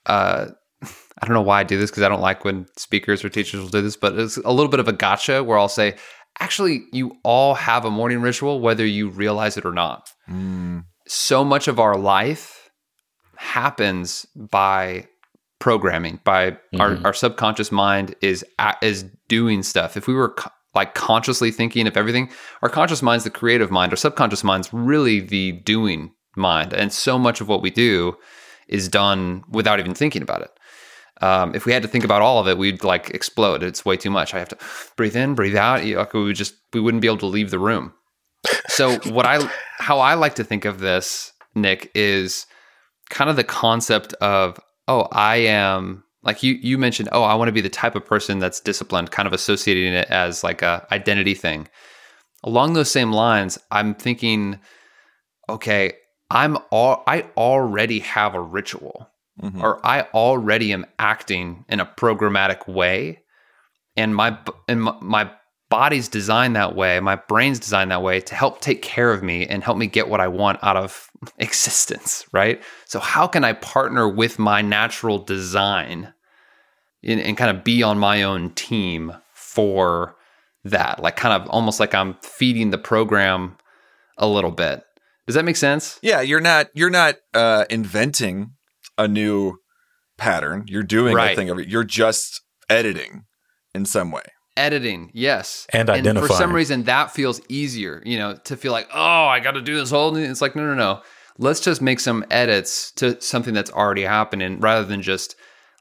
uh, 0.06 0.48
I 0.84 1.26
don't 1.26 1.34
know 1.34 1.42
why 1.42 1.60
I 1.60 1.64
do 1.64 1.78
this 1.78 1.92
because 1.92 2.04
I 2.04 2.10
don't 2.10 2.22
like 2.22 2.46
when 2.46 2.66
speakers 2.78 3.24
or 3.24 3.30
teachers 3.30 3.62
will 3.62 3.70
do 3.70 3.82
this, 3.82 3.98
but 3.98 4.18
it's 4.18 4.38
a 4.38 4.52
little 4.52 4.70
bit 4.70 4.80
of 4.80 4.88
a 4.88 4.94
gotcha 4.94 5.44
where 5.44 5.58
I'll 5.58 5.70
say, 5.70 5.96
actually, 6.40 6.84
you 6.92 7.16
all 7.24 7.56
have 7.56 7.86
a 7.86 7.92
morning 7.92 8.22
ritual, 8.22 8.60
whether 8.60 8.86
you 8.86 9.10
realize 9.10 9.58
it 9.58 9.66
or 9.66 9.74
not. 9.74 10.10
Mm. 10.30 10.86
So 11.08 11.44
much 11.44 11.68
of 11.68 11.80
our 11.80 11.98
life 11.98 12.70
happens 13.36 14.26
by 14.36 15.08
programming, 15.60 16.20
by 16.24 16.52
mm-hmm. 16.52 16.82
our, 16.82 16.98
our 17.06 17.14
subconscious 17.14 17.72
mind 17.72 18.16
is 18.22 18.46
is 18.82 19.06
doing 19.28 19.64
stuff. 19.64 19.96
If 19.96 20.08
we 20.08 20.14
were 20.14 20.36
like 20.74 20.94
consciously 20.96 21.52
thinking 21.52 21.88
of 21.88 21.98
everything, 21.98 22.30
our 22.62 22.70
conscious 22.70 23.02
mind's 23.02 23.24
the 23.24 23.30
creative 23.30 23.72
mind, 23.72 23.92
our 23.92 23.98
subconscious 23.98 24.44
mind's 24.44 24.74
really 24.74 25.20
the 25.20 25.54
doing 25.54 26.12
mind, 26.36 26.74
and 26.74 26.94
so 26.94 27.18
much 27.20 27.42
of 27.42 27.48
what 27.48 27.62
we 27.62 27.70
do 27.70 28.18
is 28.68 28.88
done 28.88 29.44
without 29.50 29.80
even 29.80 29.94
thinking 29.94 30.22
about 30.22 30.42
it. 30.42 30.52
Um, 31.22 31.54
if 31.54 31.66
we 31.66 31.74
had 31.74 31.84
to 31.84 31.88
think 31.88 32.04
about 32.04 32.22
all 32.22 32.40
of 32.40 32.48
it, 32.48 32.58
we'd 32.58 32.84
like 32.84 33.12
explode. 33.12 33.62
It's 33.62 33.86
way 33.86 33.96
too 33.96 34.10
much. 34.10 34.34
I 34.34 34.40
have 34.40 34.50
to 34.50 34.58
breathe 34.96 35.16
in, 35.16 35.36
breathe 35.36 35.56
out. 35.56 35.84
Like 35.86 36.14
we 36.14 36.24
would 36.24 36.36
just 36.36 36.56
we 36.74 36.80
wouldn't 36.80 37.02
be 37.02 37.08
able 37.08 37.18
to 37.20 37.28
leave 37.28 37.52
the 37.52 37.60
room. 37.60 37.94
So 38.68 38.98
what 39.12 39.26
I 39.26 39.48
how 39.78 40.00
I 40.00 40.16
like 40.16 40.36
to 40.36 40.44
think 40.44 40.66
of 40.66 40.80
this, 40.80 41.32
Nick, 41.54 41.92
is 41.94 42.48
kind 43.10 43.30
of 43.30 43.36
the 43.36 43.44
concept 43.44 44.14
of 44.14 44.60
oh, 44.88 45.08
I 45.12 45.38
am 45.38 46.04
like 46.24 46.44
you 46.44 46.54
you 46.54 46.78
mentioned. 46.78 47.10
Oh, 47.12 47.24
I 47.24 47.36
want 47.36 47.50
to 47.50 47.54
be 47.54 47.62
the 47.62 47.70
type 47.70 47.96
of 47.96 48.06
person 48.06 48.40
that's 48.40 48.60
disciplined. 48.60 49.12
Kind 49.12 49.28
of 49.28 49.34
associating 49.34 49.94
it 49.94 50.10
as 50.10 50.44
like 50.44 50.62
a 50.62 50.86
identity 50.92 51.34
thing. 51.34 51.68
Along 52.44 52.74
those 52.74 52.92
same 52.92 53.12
lines, 53.12 53.60
I'm 53.70 53.94
thinking, 53.94 54.60
okay, 55.50 55.94
I'm 56.30 56.58
all 56.72 57.04
I 57.08 57.26
already 57.38 58.00
have 58.00 58.34
a 58.34 58.42
ritual 58.42 59.12
mm-hmm. 59.42 59.62
or 59.62 59.86
I 59.86 60.02
already 60.14 60.74
am 60.74 60.86
acting 61.00 61.66
in 61.70 61.80
a 61.80 61.86
programmatic 61.86 62.68
way, 62.68 63.24
and 63.96 64.16
my 64.16 64.38
and 64.68 64.84
my, 64.84 64.96
my 65.02 65.32
body's 65.72 66.08
designed 66.08 66.56
that 66.56 66.76
way, 66.76 67.00
my 67.00 67.16
brain's 67.16 67.60
designed 67.60 67.90
that 67.90 68.04
way 68.04 68.20
to 68.20 68.36
help 68.36 68.62
take 68.62 68.84
care 68.84 69.12
of 69.12 69.24
me 69.24 69.48
and 69.48 69.64
help 69.64 69.78
me 69.78 69.88
get 69.88 70.10
what 70.10 70.20
I 70.20 70.28
want 70.28 70.60
out 70.62 70.78
of 70.78 71.10
existence, 71.40 72.26
right? 72.32 72.62
So 72.86 73.00
how 73.00 73.26
can 73.26 73.44
I 73.44 73.54
partner 73.54 74.08
with 74.08 74.38
my 74.38 74.62
natural 74.62 75.18
design 75.18 76.14
and, 77.04 77.20
and 77.20 77.38
kind 77.38 77.56
of 77.56 77.64
be 77.64 77.82
on 77.82 77.98
my 77.98 78.22
own 78.22 78.52
team 78.52 79.14
for 79.34 80.16
that? 80.66 81.02
Like 81.02 81.16
kind 81.16 81.42
of 81.42 81.50
almost 81.50 81.80
like 81.80 81.96
I'm 81.96 82.18
feeding 82.22 82.70
the 82.70 82.78
program 82.78 83.58
a 84.18 84.28
little 84.28 84.52
bit. 84.52 84.84
Does 85.26 85.36
that 85.36 85.46
make 85.46 85.56
sense? 85.56 85.98
Yeah, 86.02 86.22
you're 86.22 86.42
not 86.42 86.68
you're 86.74 86.90
not 86.90 87.16
uh, 87.34 87.66
inventing 87.70 88.52
a 88.98 89.08
new 89.08 89.60
pattern. 90.18 90.66
You're 90.68 90.84
doing 90.84 91.16
right. 91.16 91.32
a 91.32 91.36
thing 91.36 91.50
every. 91.50 91.70
You're 91.70 91.86
just 91.86 92.42
editing 92.70 93.24
in 93.74 93.86
some 93.86 94.12
way. 94.12 94.24
Editing, 94.62 95.10
yes, 95.13 95.65
and 95.74 95.89
identifying. 95.89 96.28
for 96.28 96.34
some 96.36 96.54
reason, 96.54 96.84
that 96.84 97.12
feels 97.12 97.41
easier. 97.50 98.02
You 98.06 98.19
know, 98.19 98.36
to 98.45 98.56
feel 98.56 98.71
like, 98.71 98.88
oh, 98.93 99.26
I 99.26 99.39
got 99.39 99.52
to 99.52 99.62
do 99.62 99.76
this 99.76 99.89
whole. 99.89 100.13
Thing. 100.13 100.24
It's 100.24 100.41
like, 100.41 100.56
no, 100.56 100.63
no, 100.63 100.76
no. 100.76 101.02
Let's 101.38 101.60
just 101.60 101.82
make 101.82 102.00
some 102.00 102.24
edits 102.30 102.91
to 102.93 103.19
something 103.19 103.54
that's 103.54 103.71
already 103.71 104.04
happening, 104.04 104.60
rather 104.60 104.86
than 104.86 105.02
just 105.02 105.36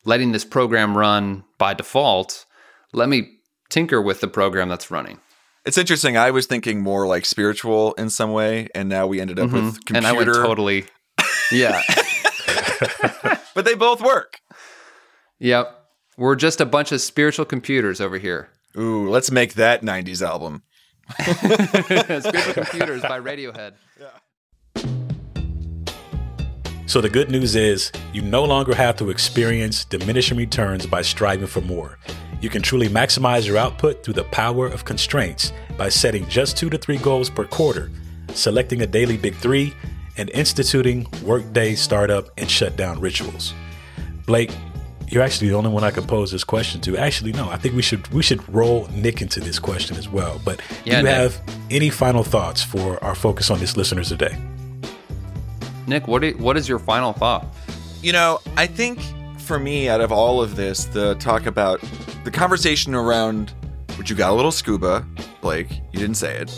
letting 0.04 0.32
this 0.32 0.44
program 0.44 0.96
run 0.96 1.44
by 1.58 1.74
default. 1.74 2.46
Let 2.92 3.08
me 3.08 3.40
tinker 3.68 4.00
with 4.00 4.20
the 4.20 4.28
program 4.28 4.68
that's 4.68 4.90
running. 4.90 5.20
It's 5.66 5.76
interesting. 5.76 6.16
I 6.16 6.30
was 6.30 6.46
thinking 6.46 6.80
more 6.80 7.06
like 7.06 7.26
spiritual 7.26 7.92
in 7.94 8.08
some 8.08 8.32
way, 8.32 8.68
and 8.74 8.88
now 8.88 9.06
we 9.06 9.20
ended 9.20 9.38
up 9.38 9.50
mm-hmm. 9.50 9.66
with 9.66 9.84
computer. 9.84 9.98
And 9.98 10.06
I 10.06 10.12
went 10.12 10.32
totally, 10.34 10.86
yeah. 11.52 11.82
but 13.54 13.64
they 13.64 13.74
both 13.74 14.00
work. 14.00 14.40
Yep. 15.38 15.76
We're 16.16 16.36
just 16.36 16.60
a 16.60 16.66
bunch 16.66 16.92
of 16.92 17.00
spiritual 17.00 17.44
computers 17.44 18.00
over 18.00 18.18
here. 18.18 18.50
Ooh, 18.76 19.08
let's 19.10 19.30
make 19.30 19.54
that 19.54 19.82
90s 19.82 20.22
album. 20.26 20.62
spiritual 21.22 22.54
Computers 22.54 23.02
by 23.02 23.20
Radiohead. 23.20 23.74
Yeah. 24.00 24.86
So 26.86 27.00
the 27.00 27.08
good 27.08 27.30
news 27.30 27.54
is 27.54 27.92
you 28.12 28.22
no 28.22 28.42
longer 28.44 28.74
have 28.74 28.96
to 28.96 29.10
experience 29.10 29.84
diminishing 29.84 30.36
returns 30.38 30.86
by 30.86 31.02
striving 31.02 31.46
for 31.46 31.60
more. 31.60 31.98
You 32.40 32.48
can 32.48 32.62
truly 32.62 32.88
maximize 32.88 33.46
your 33.46 33.58
output 33.58 34.02
through 34.02 34.14
the 34.14 34.24
power 34.24 34.66
of 34.66 34.84
constraints 34.84 35.52
by 35.76 35.88
setting 35.88 36.26
just 36.28 36.56
two 36.56 36.70
to 36.70 36.78
three 36.78 36.96
goals 36.96 37.30
per 37.30 37.44
quarter, 37.44 37.90
selecting 38.32 38.82
a 38.82 38.86
daily 38.86 39.16
big 39.16 39.36
three, 39.36 39.72
and 40.16 40.30
instituting 40.30 41.06
workday 41.22 41.74
startup 41.74 42.30
and 42.38 42.50
shutdown 42.50 42.98
rituals. 42.98 43.54
Blake, 44.26 44.50
you're 45.10 45.22
actually 45.22 45.48
the 45.48 45.54
only 45.54 45.70
one 45.70 45.84
I 45.84 45.90
can 45.90 46.06
pose 46.06 46.30
this 46.30 46.44
question 46.44 46.80
to. 46.82 46.96
Actually, 46.96 47.32
no, 47.32 47.50
I 47.50 47.56
think 47.56 47.74
we 47.74 47.82
should 47.82 48.06
we 48.08 48.22
should 48.22 48.46
roll 48.52 48.86
Nick 48.88 49.20
into 49.20 49.40
this 49.40 49.58
question 49.58 49.96
as 49.96 50.08
well. 50.08 50.40
But 50.44 50.60
yeah, 50.84 50.92
do 50.92 50.96
you 50.98 51.02
Nick. 51.04 51.14
have 51.14 51.42
any 51.70 51.90
final 51.90 52.24
thoughts 52.24 52.62
for 52.62 53.02
our 53.02 53.14
focus 53.14 53.50
on 53.50 53.58
this 53.58 53.76
listeners 53.76 54.08
today? 54.08 54.36
Nick, 55.86 56.06
what 56.06 56.22
is, 56.22 56.36
what 56.36 56.56
is 56.56 56.68
your 56.68 56.78
final 56.78 57.12
thought? 57.12 57.46
You 58.02 58.12
know, 58.12 58.40
I 58.56 58.66
think 58.66 59.00
for 59.38 59.58
me, 59.58 59.88
out 59.88 60.00
of 60.00 60.12
all 60.12 60.40
of 60.40 60.56
this, 60.56 60.84
the 60.84 61.16
talk 61.16 61.46
about 61.46 61.82
the 62.24 62.30
conversation 62.30 62.94
around, 62.94 63.52
which 63.96 64.08
you 64.08 64.16
got 64.16 64.30
a 64.30 64.34
little 64.34 64.52
scuba, 64.52 65.04
Blake, 65.40 65.70
you 65.92 65.98
didn't 65.98 66.16
say 66.16 66.36
it, 66.36 66.50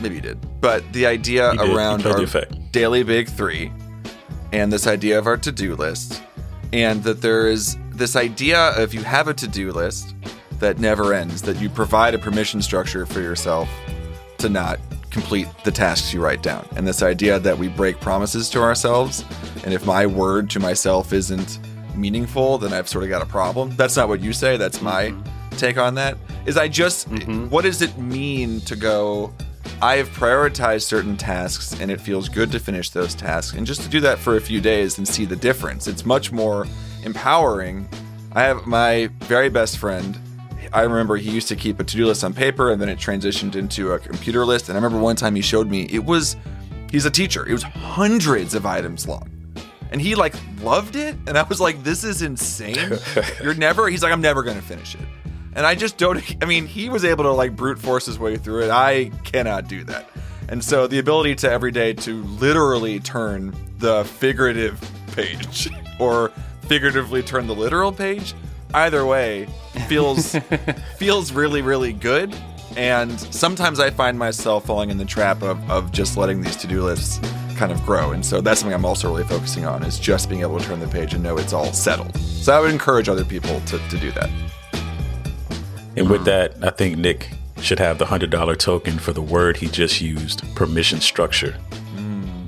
Maybe 0.00 0.16
you 0.16 0.20
did. 0.20 0.38
But 0.60 0.90
the 0.92 1.06
idea 1.06 1.52
around 1.52 2.06
our 2.06 2.24
daily 2.70 3.02
big 3.02 3.28
three 3.28 3.72
and 4.52 4.72
this 4.72 4.86
idea 4.86 5.18
of 5.18 5.26
our 5.26 5.36
to 5.38 5.52
do 5.52 5.74
list, 5.74 6.22
and 6.72 7.02
that 7.04 7.22
there 7.22 7.48
is 7.48 7.76
this 7.90 8.16
idea 8.16 8.70
of 8.76 8.94
you 8.94 9.02
have 9.02 9.28
a 9.28 9.34
to 9.34 9.48
do 9.48 9.72
list 9.72 10.14
that 10.58 10.78
never 10.78 11.14
ends, 11.14 11.42
that 11.42 11.60
you 11.60 11.68
provide 11.68 12.14
a 12.14 12.18
permission 12.18 12.62
structure 12.62 13.06
for 13.06 13.20
yourself 13.20 13.68
to 14.38 14.48
not 14.48 14.78
complete 15.10 15.48
the 15.64 15.70
tasks 15.70 16.12
you 16.12 16.22
write 16.22 16.42
down. 16.42 16.68
And 16.76 16.86
this 16.86 17.02
idea 17.02 17.38
that 17.38 17.56
we 17.56 17.68
break 17.68 18.00
promises 18.00 18.50
to 18.50 18.60
ourselves. 18.60 19.24
And 19.64 19.72
if 19.72 19.86
my 19.86 20.06
word 20.06 20.50
to 20.50 20.60
myself 20.60 21.12
isn't 21.12 21.58
meaningful, 21.94 22.58
then 22.58 22.72
I've 22.72 22.88
sort 22.88 23.04
of 23.04 23.10
got 23.10 23.22
a 23.22 23.26
problem. 23.26 23.74
That's 23.76 23.96
not 23.96 24.08
what 24.08 24.20
you 24.20 24.32
say. 24.32 24.56
That's 24.58 24.82
my 24.82 25.06
mm-hmm. 25.06 25.56
take 25.56 25.78
on 25.78 25.94
that. 25.94 26.18
Is 26.44 26.58
I 26.58 26.68
just, 26.68 27.10
mm-hmm. 27.10 27.48
what 27.48 27.62
does 27.62 27.80
it 27.80 27.96
mean 27.96 28.60
to 28.62 28.76
go, 28.76 29.32
I 29.82 29.96
have 29.96 30.08
prioritized 30.08 30.84
certain 30.84 31.18
tasks 31.18 31.78
and 31.80 31.90
it 31.90 32.00
feels 32.00 32.30
good 32.30 32.50
to 32.52 32.58
finish 32.58 32.88
those 32.88 33.14
tasks. 33.14 33.56
And 33.56 33.66
just 33.66 33.82
to 33.82 33.88
do 33.88 34.00
that 34.00 34.18
for 34.18 34.36
a 34.36 34.40
few 34.40 34.58
days 34.58 34.96
and 34.96 35.06
see 35.06 35.26
the 35.26 35.36
difference, 35.36 35.86
it's 35.86 36.06
much 36.06 36.32
more 36.32 36.66
empowering. 37.04 37.86
I 38.32 38.42
have 38.42 38.66
my 38.66 39.10
very 39.20 39.50
best 39.50 39.76
friend. 39.76 40.18
I 40.72 40.82
remember 40.82 41.16
he 41.16 41.30
used 41.30 41.48
to 41.48 41.56
keep 41.56 41.78
a 41.78 41.84
to 41.84 41.96
do 41.96 42.06
list 42.06 42.24
on 42.24 42.32
paper 42.32 42.70
and 42.70 42.80
then 42.80 42.88
it 42.88 42.98
transitioned 42.98 43.54
into 43.54 43.92
a 43.92 43.98
computer 43.98 44.46
list. 44.46 44.70
And 44.70 44.78
I 44.78 44.80
remember 44.80 44.98
one 44.98 45.14
time 45.14 45.34
he 45.34 45.42
showed 45.42 45.68
me 45.68 45.82
it 45.92 46.02
was, 46.02 46.36
he's 46.90 47.04
a 47.04 47.10
teacher, 47.10 47.46
it 47.46 47.52
was 47.52 47.62
hundreds 47.62 48.54
of 48.54 48.64
items 48.64 49.06
long. 49.06 49.30
And 49.92 50.00
he 50.00 50.14
like 50.14 50.34
loved 50.62 50.96
it. 50.96 51.16
And 51.26 51.36
I 51.36 51.42
was 51.42 51.60
like, 51.60 51.84
this 51.84 52.02
is 52.02 52.22
insane. 52.22 52.98
You're 53.42 53.54
never, 53.54 53.88
he's 53.88 54.02
like, 54.02 54.12
I'm 54.12 54.22
never 54.22 54.42
going 54.42 54.56
to 54.56 54.62
finish 54.62 54.94
it. 54.94 55.02
And 55.56 55.66
I 55.66 55.74
just 55.74 55.96
don't. 55.96 56.22
I 56.42 56.46
mean, 56.46 56.66
he 56.66 56.88
was 56.88 57.04
able 57.04 57.24
to 57.24 57.32
like 57.32 57.56
brute 57.56 57.80
force 57.80 58.06
his 58.06 58.18
way 58.18 58.36
through 58.36 58.64
it. 58.64 58.70
I 58.70 59.10
cannot 59.24 59.66
do 59.66 59.82
that. 59.84 60.08
And 60.48 60.62
so 60.62 60.86
the 60.86 61.00
ability 61.00 61.34
to 61.36 61.50
every 61.50 61.72
day 61.72 61.92
to 61.94 62.22
literally 62.22 63.00
turn 63.00 63.56
the 63.78 64.04
figurative 64.04 64.78
page 65.12 65.68
or 65.98 66.30
figuratively 66.68 67.22
turn 67.22 67.48
the 67.48 67.54
literal 67.54 67.90
page, 67.90 68.34
either 68.74 69.04
way, 69.04 69.48
feels 69.88 70.36
feels 70.98 71.32
really 71.32 71.62
really 71.62 71.92
good. 71.92 72.36
And 72.76 73.18
sometimes 73.18 73.80
I 73.80 73.88
find 73.88 74.18
myself 74.18 74.66
falling 74.66 74.90
in 74.90 74.98
the 74.98 75.06
trap 75.06 75.42
of, 75.42 75.70
of 75.70 75.92
just 75.92 76.18
letting 76.18 76.42
these 76.42 76.56
to 76.56 76.66
do 76.66 76.84
lists 76.84 77.18
kind 77.56 77.72
of 77.72 77.82
grow. 77.86 78.12
And 78.12 78.24
so 78.24 78.42
that's 78.42 78.60
something 78.60 78.74
I'm 78.74 78.84
also 78.84 79.08
really 79.08 79.24
focusing 79.24 79.64
on 79.64 79.82
is 79.82 79.98
just 79.98 80.28
being 80.28 80.42
able 80.42 80.58
to 80.58 80.64
turn 80.66 80.78
the 80.78 80.86
page 80.86 81.14
and 81.14 81.22
know 81.22 81.38
it's 81.38 81.54
all 81.54 81.72
settled. 81.72 82.14
So 82.18 82.54
I 82.54 82.60
would 82.60 82.70
encourage 82.70 83.08
other 83.08 83.24
people 83.24 83.60
to, 83.60 83.78
to 83.78 83.98
do 83.98 84.10
that. 84.12 84.28
And 85.96 86.10
with 86.10 86.24
that, 86.26 86.54
I 86.62 86.70
think 86.70 86.98
Nick 86.98 87.30
should 87.62 87.78
have 87.78 87.98
the 87.98 88.04
$100 88.04 88.58
token 88.58 88.98
for 88.98 89.12
the 89.12 89.22
word 89.22 89.56
he 89.56 89.68
just 89.68 90.00
used 90.00 90.42
permission 90.54 91.00
structure. 91.00 91.56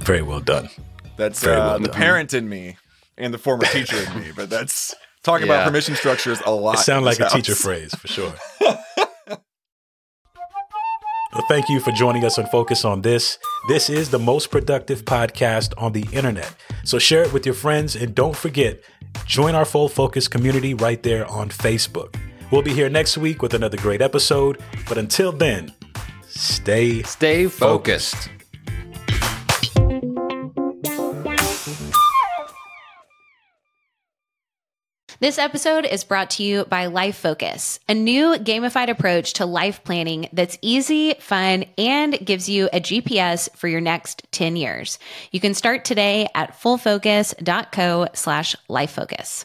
Very 0.01 0.23
well 0.23 0.41
done. 0.41 0.69
That's 1.17 1.45
uh, 1.45 1.51
well 1.51 1.79
the 1.79 1.89
done. 1.89 1.97
parent 1.97 2.35
in 2.35 2.49
me 2.49 2.77
and 3.17 3.33
the 3.33 3.39
former 3.39 3.65
teacher 3.65 3.97
in 3.97 4.21
me, 4.21 4.33
but 4.37 4.51
that's 4.51 4.95
talking 5.23 5.47
Yeah. 5.47 5.55
about 5.55 5.67
permission 5.67 5.97
structures 5.97 6.41
a 6.45 6.51
lot. 6.51 6.75
It 6.75 6.79
sounds 6.81 7.01
in 7.01 7.05
like 7.05 7.21
a 7.21 7.29
teacher 7.35 7.55
phrase 7.55 7.95
for 7.95 8.07
sure. 8.07 8.35
well, 8.61 8.85
thank 11.49 11.69
you 11.69 11.81
for 11.81 11.91
joining 11.93 12.25
us 12.25 12.39
on 12.39 12.47
Focus 12.47 12.85
on 12.85 13.03
This. 13.03 13.39
This 13.69 13.91
is 13.91 14.11
the 14.11 14.19
most 14.19 14.51
productive 14.51 15.05
podcast 15.05 15.73
on 15.79 15.93
the 15.93 16.07
internet. 16.13 16.55
So 16.85 16.99
share 16.99 17.23
it 17.23 17.33
with 17.33 17.47
your 17.47 17.55
friends 17.55 17.97
and 17.97 18.15
don't 18.15 18.37
forget, 18.37 18.81
join 19.27 19.55
our 19.55 19.65
full 19.65 19.89
focus 19.89 20.29
community 20.29 20.75
right 20.75 21.03
there 21.03 21.27
on 21.27 21.49
Facebook. 21.49 22.15
We'll 22.51 22.63
be 22.63 22.73
here 22.73 22.89
next 22.89 23.19
week 23.19 23.43
with 23.43 23.55
another 23.55 23.77
great 23.77 24.01
episode. 24.01 24.59
But 24.89 24.99
until 24.99 25.33
then, 25.33 25.75
stay 26.27 27.03
Stay 27.03 27.47
focused. 27.47 28.31
This 35.21 35.37
episode 35.37 35.85
is 35.85 36.05
brought 36.05 36.31
to 36.31 36.45
you 36.45 36.65
by 36.67 36.87
Life 36.87 37.17
Focus, 37.17 37.81
a 37.89 37.95
new 37.95 38.35
gamified 38.35 38.89
approach 38.89 39.33
to 39.35 39.47
life 39.47 39.83
planning 39.83 40.29
that's 40.33 40.57
easy, 40.63 41.15
fun, 41.19 41.65
and 41.77 42.25
gives 42.25 42.49
you 42.49 42.69
a 42.73 42.81
GPS 42.81 43.49
for 43.57 43.67
your 43.67 43.81
next 43.81 44.25
10 44.31 44.55
years. 44.55 45.01
You 45.33 45.41
can 45.41 45.55
start 45.55 45.85
today 45.85 46.29
at 46.37 46.53
fullfocus.co 46.53 48.07
slash 48.15 48.55
lifefocus. 48.71 49.45